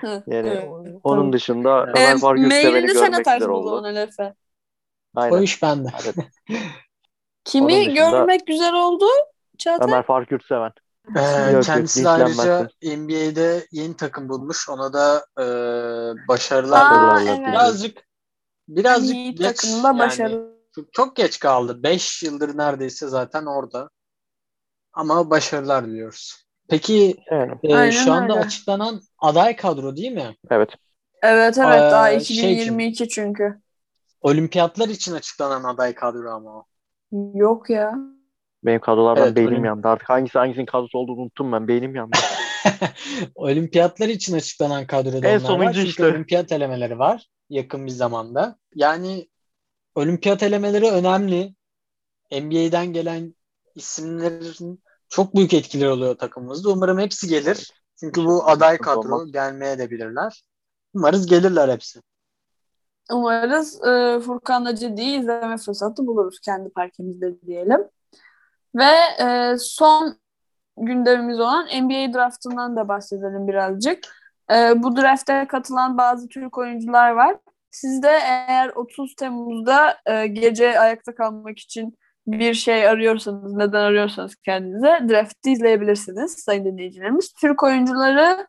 [0.02, 0.68] yani evet,
[1.04, 1.32] onun tamam.
[1.32, 3.98] dışında Ömer Faruk Üsteven'i görmek güzel oldu.
[3.98, 4.34] Efe.
[5.14, 5.36] Aynen.
[5.36, 5.88] O iş bende.
[6.04, 6.14] Evet.
[7.44, 9.06] Kimi dışında, görmek güzel oldu?
[9.58, 9.88] Çağatay?
[9.88, 10.72] Ömer Faruk Yurtseven.
[11.16, 14.68] Ee, kendisi de ayrıca NBA'de yeni takım bulmuş.
[14.68, 15.46] Ona da e,
[16.28, 16.80] başarılar.
[16.80, 17.38] Aa, evet.
[17.46, 18.04] Birazcık
[18.68, 20.54] Birazcık İyi geç takımda yani, başarılı.
[20.92, 21.82] Çok geç kaldı.
[21.82, 23.90] 5 yıldır neredeyse zaten orada.
[24.92, 26.44] Ama başarılar diliyoruz.
[26.68, 27.16] Peki
[27.62, 28.44] e, şu anda öyle.
[28.44, 30.36] açıklanan aday kadro değil mi?
[30.50, 30.70] Evet.
[31.22, 33.60] Evet evet ee, daha 2022 şey için, çünkü.
[34.20, 36.64] Olimpiyatlar için açıklanan aday kadro ama o.
[37.34, 37.94] Yok ya.
[38.64, 39.64] Benim kadrolardan evet, beynim olim...
[39.64, 39.88] yandı.
[39.88, 41.68] Artık hangisi hangisinin kadrosu olduğunu unuttum ben.
[41.68, 42.16] Beynim yandı.
[43.34, 45.72] Olimpiyatlar için açıklanan kadroda en onlar var.
[45.72, 46.06] Çünkü işte.
[46.06, 48.58] olimpiyat elemeleri var yakın bir zamanda.
[48.74, 49.28] Yani
[49.94, 51.54] olimpiyat elemeleri önemli.
[52.32, 53.34] NBA'den gelen
[53.74, 56.70] isimlerin çok büyük etkileri oluyor takımımızda.
[56.70, 57.72] Umarım hepsi gelir.
[58.00, 60.44] Çünkü bu aday kadro gelmeye de bilirler.
[60.94, 62.00] Umarız gelirler hepsi.
[63.12, 67.80] Umarız e, Furkan'la ciddi izleme fırsatı buluruz kendi parkimizde diyelim.
[68.74, 70.18] Ve e, son
[70.76, 73.98] gündemimiz olan NBA draftından da bahsedelim birazcık.
[74.50, 77.36] E, bu drafte katılan bazı Türk oyuncular var.
[77.70, 84.34] Siz de eğer 30 Temmuz'da e, gece ayakta kalmak için bir şey arıyorsanız, neden arıyorsanız
[84.36, 87.32] kendinize draft'i izleyebilirsiniz sayın dinleyicilerimiz.
[87.32, 88.46] Türk oyuncuları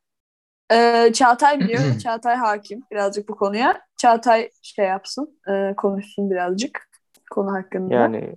[0.72, 1.82] e, Çağatay biliyor.
[2.04, 3.82] Çağatay hakim birazcık bu konuya.
[3.98, 6.90] Çağatay şey yapsın, e, konuşsun birazcık
[7.32, 7.94] konu hakkında.
[7.94, 8.36] Yani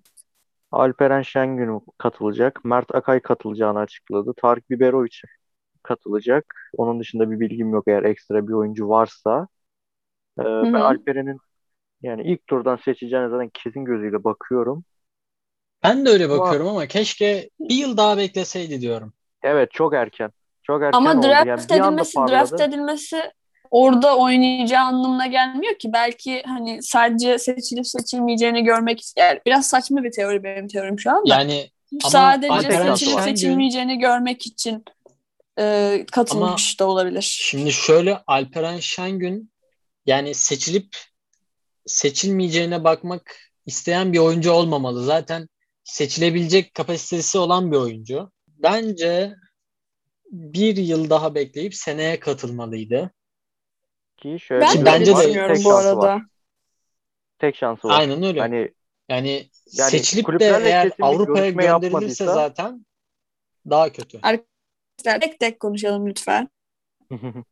[0.72, 2.64] Alperen Şengün katılacak.
[2.64, 4.32] Mert Akay katılacağını açıkladı.
[4.36, 5.16] Tarık Biberovic
[5.82, 6.70] katılacak.
[6.76, 9.48] Onun dışında bir bilgim yok eğer ekstra bir oyuncu varsa.
[10.40, 11.38] Ee, ben Alperen'in
[12.02, 14.84] yani ilk turdan seçeceğine zaten kesin gözüyle bakıyorum.
[15.82, 19.12] Ben de öyle bakıyorum ama, ama keşke bir yıl daha bekleseydi diyorum.
[19.42, 20.30] Evet çok erken.
[20.62, 21.22] Çok erken ama oldu.
[21.22, 23.32] draft yani edilmesi, draft edilmesi
[23.70, 25.92] orada oynayacağı anlamına gelmiyor ki.
[25.92, 29.40] Belki hani sadece seçilip seçilmeyeceğini görmek ister.
[29.46, 31.34] Biraz saçma bir teori benim teorim şu anda.
[31.34, 31.70] Yani
[32.02, 34.84] sadece seçilip seçilmeyeceğini görmek için
[35.58, 37.38] e, katılmış ama da olabilir.
[37.40, 39.50] Şimdi şöyle Alperen Şengün
[40.06, 40.96] yani seçilip
[41.86, 45.04] seçilmeyeceğine bakmak isteyen bir oyuncu olmamalı.
[45.04, 45.48] Zaten
[45.84, 48.30] seçilebilecek kapasitesi olan bir oyuncu.
[48.48, 49.34] Bence
[50.30, 53.12] bir yıl daha bekleyip seneye katılmalıydı.
[54.18, 55.96] Ki şöyle ben bence de tek bu arada.
[55.96, 56.22] Var.
[57.38, 58.00] Tek şansı var.
[58.00, 58.40] Aynen öyle.
[58.40, 58.72] Hani
[59.08, 62.86] yani, yani seçilip de eğer Avrupa'ya gönderilirse zaten
[63.70, 64.18] daha kötü.
[64.22, 66.48] Arkadaşlar tek tek konuşalım lütfen.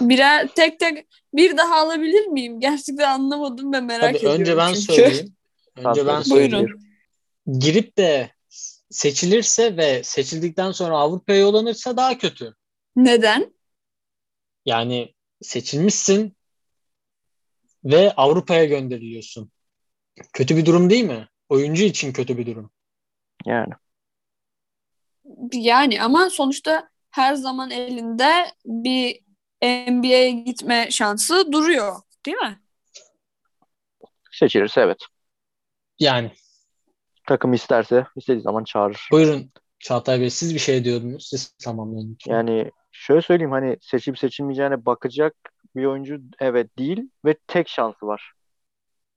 [0.00, 2.60] Birer tek tek bir daha alabilir miyim?
[2.60, 4.40] Gerçekten anlamadım ve merak Tabii ediyorum.
[4.40, 4.92] Önce ben çünkü.
[4.92, 5.36] söyleyeyim.
[5.76, 6.66] Önce ben söyleyeyim.
[6.66, 6.80] Buyurun.
[7.58, 8.30] Girip de
[8.90, 12.54] seçilirse ve seçildikten sonra Avrupa'ya yollanırsa daha kötü.
[12.96, 13.54] Neden?
[14.66, 16.36] Yani seçilmişsin
[17.84, 19.50] ve Avrupa'ya gönderiliyorsun.
[20.32, 21.28] Kötü bir durum değil mi?
[21.48, 22.70] Oyuncu için kötü bir durum.
[23.46, 23.72] Yani.
[25.52, 29.20] Yani ama sonuçta her zaman elinde bir
[29.62, 31.96] NBA'ye gitme şansı duruyor.
[32.26, 32.60] Değil mi?
[34.32, 34.98] Seçilirse evet.
[35.98, 36.32] Yani.
[37.28, 39.08] Takım isterse istediği zaman çağırır.
[39.12, 41.28] Buyurun Çağatay Bey siz bir şey diyordunuz.
[41.30, 42.18] Siz tamamlayın.
[42.26, 45.34] Yani şöyle söyleyeyim hani seçip seçilmeyeceğine bakacak
[45.76, 48.32] bir oyuncu evet değil ve tek şansı var.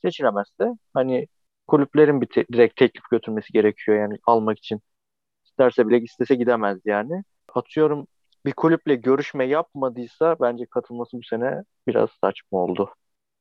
[0.01, 1.27] Seçilemezse hani
[1.67, 4.81] kulüplerin bir te- direkt teklif götürmesi gerekiyor yani almak için.
[5.45, 7.23] İsterse bile istese gidemez yani.
[7.55, 8.07] Atıyorum
[8.45, 12.93] bir kulüple görüşme yapmadıysa bence katılması bu sene biraz saçma oldu.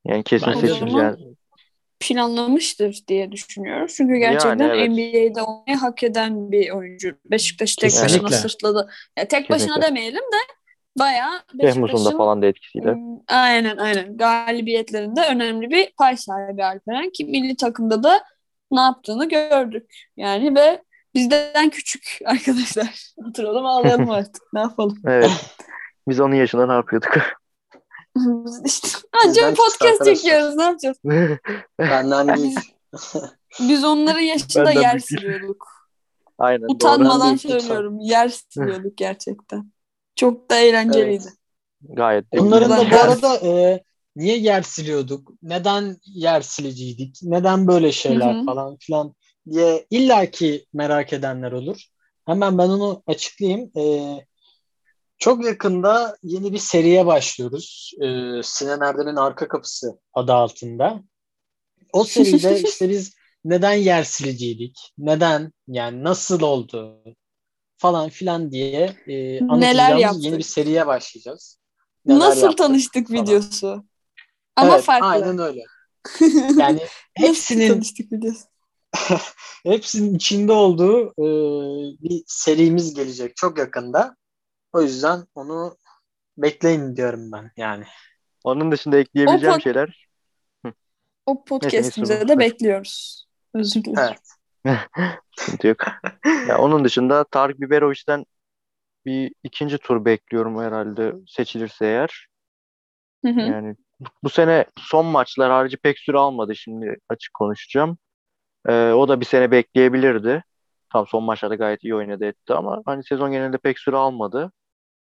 [0.07, 1.16] Yani kesin seçileceğini
[2.03, 3.86] planlamıştır diye düşünüyorum.
[3.96, 4.90] Çünkü gerçekten yani, evet.
[4.90, 7.14] NBA'de olmayı hak eden bir oyuncu.
[7.24, 8.22] Beşiktaş tek Kesinlikle.
[8.22, 8.90] başına sırtladı.
[9.18, 9.55] Yani tek Kesinlikle.
[9.55, 10.53] başına demeyelim de
[10.98, 12.96] bayağı Beşiktaş'ın falan da etkisiyle.
[13.28, 14.16] Aynen aynen.
[14.16, 18.24] Galibiyetlerinde önemli bir pay sahibi Alperen ki milli takımda da
[18.72, 19.90] ne yaptığını gördük.
[20.16, 20.82] Yani ve
[21.14, 23.12] bizden küçük arkadaşlar.
[23.16, 24.42] Oturalım ağlayalım artık.
[24.53, 24.98] ne yapalım?
[25.07, 25.30] Evet.
[26.09, 27.41] Biz onun yaşında ne yapıyorduk?
[28.64, 28.88] İşte,
[29.24, 30.56] anca podcast çekiyoruz.
[30.56, 30.96] Ne yapacağız?
[31.78, 32.58] Benden değil.
[33.60, 35.66] Biz onların yaşında Benden yer siliyorduk.
[36.38, 36.74] Aynen.
[36.74, 38.00] Utanmadan söylüyorum.
[38.00, 39.72] Yer siliyorduk gerçekten.
[40.16, 41.24] Çok da eğlenceliydi.
[41.24, 41.96] Evet.
[41.96, 42.24] Gayet.
[42.30, 43.82] Onların da bu arada e,
[44.16, 45.32] niye yer siliyorduk?
[45.42, 47.18] Neden yer siliciydik?
[47.22, 48.44] Neden böyle şeyler Hı-hı.
[48.44, 49.14] falan filan
[49.50, 51.84] diye illaki merak edenler olur.
[52.26, 53.70] Hemen ben onu açıklayayım.
[53.76, 54.26] Ee,
[55.23, 57.93] çok yakında yeni bir seriye başlıyoruz.
[58.01, 61.03] Ee, Sinan Erdem'in Arka Kapısı adı altında.
[61.93, 63.14] O seride işte biz
[63.45, 64.93] neden yer siliciydik?
[64.99, 65.53] Neden?
[65.68, 67.05] Yani nasıl oldu?
[67.79, 71.59] Falan filan diye e, anlatacağımız yeni bir seriye başlayacağız.
[72.07, 73.23] Neler nasıl tanıştık falan.
[73.23, 73.85] videosu?
[74.57, 75.07] Ama evet, farklı.
[75.07, 75.64] Aynen öyle.
[76.59, 76.81] Yani
[77.14, 77.83] hepsinin
[79.62, 81.27] hepsinin içinde olduğu e,
[82.03, 84.16] bir serimiz gelecek çok yakında.
[84.73, 85.77] O yüzden onu
[86.37, 87.85] bekleyin diyorum ben yani.
[88.45, 90.09] Onun dışında ekleyebileceğim o pod- şeyler.
[91.27, 93.27] O podcast'imize de bekliyoruz.
[93.55, 94.16] Özür dilerim.
[94.64, 94.83] Evet.
[95.64, 95.79] Yok.
[96.49, 98.25] ya onun dışında Tarık Biberoviç'ten
[99.07, 102.27] bir ikinci tur bekliyorum herhalde seçilirse eğer.
[103.25, 103.41] Hı hı.
[103.41, 103.77] Yani
[104.23, 107.99] bu sene son maçlar harici pek süre almadı şimdi açık konuşacağım.
[108.68, 110.45] Ee, o da bir sene bekleyebilirdi.
[110.93, 114.53] Tam son maçlarda gayet iyi oynadı etti ama hani sezon genelinde pek süre almadı.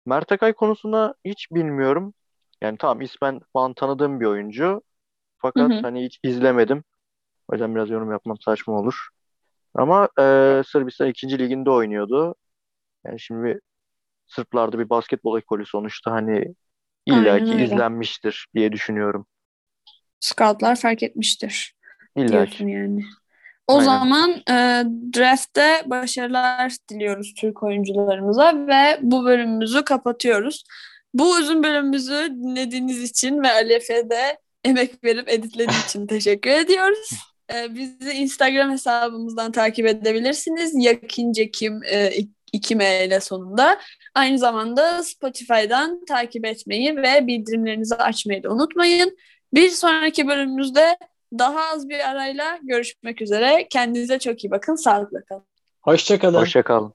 [0.05, 2.13] Mert Akay konusunda hiç bilmiyorum.
[2.61, 4.81] Yani tamam ismen falan tanıdığım bir oyuncu.
[5.37, 5.81] Fakat hı hı.
[5.81, 6.83] hani hiç izlemedim.
[7.47, 9.09] O yüzden biraz yorum yapmam saçma olur.
[9.75, 10.23] Ama e,
[10.67, 11.39] Sırbistan 2.
[11.39, 12.35] liginde oynuyordu.
[13.05, 13.59] Yani şimdi
[14.27, 16.55] Sırplarda bir basketbol ekolü sonuçta hani
[17.05, 19.25] illaki izlenmiştir diye düşünüyorum.
[20.19, 21.75] Scoutlar fark etmiştir.
[22.15, 22.63] İllaki.
[22.63, 23.03] yani.
[23.67, 23.85] O Aynen.
[23.85, 24.53] zaman e,
[25.17, 30.63] draft'te başarılar diliyoruz Türk oyuncularımıza ve bu bölümümüzü kapatıyoruz.
[31.13, 37.09] Bu uzun bölümümüzü dinlediğiniz için ve Ali Efe'de emek verip editlediği için teşekkür ediyoruz.
[37.53, 40.71] E, bizi Instagram hesabımızdan takip edebilirsiniz.
[40.75, 42.11] Yakınca kim e,
[42.53, 43.79] 2M ile sonunda.
[44.15, 49.17] Aynı zamanda Spotify'dan takip etmeyi ve bildirimlerinizi açmayı da unutmayın.
[49.53, 50.97] Bir sonraki bölümümüzde
[51.39, 53.67] daha az bir arayla görüşmek üzere.
[53.69, 54.75] Kendinize çok iyi bakın.
[54.75, 55.43] Sağlıkla kalın.
[55.81, 56.39] Hoşçakalın.
[56.39, 56.93] Hoşçakalın.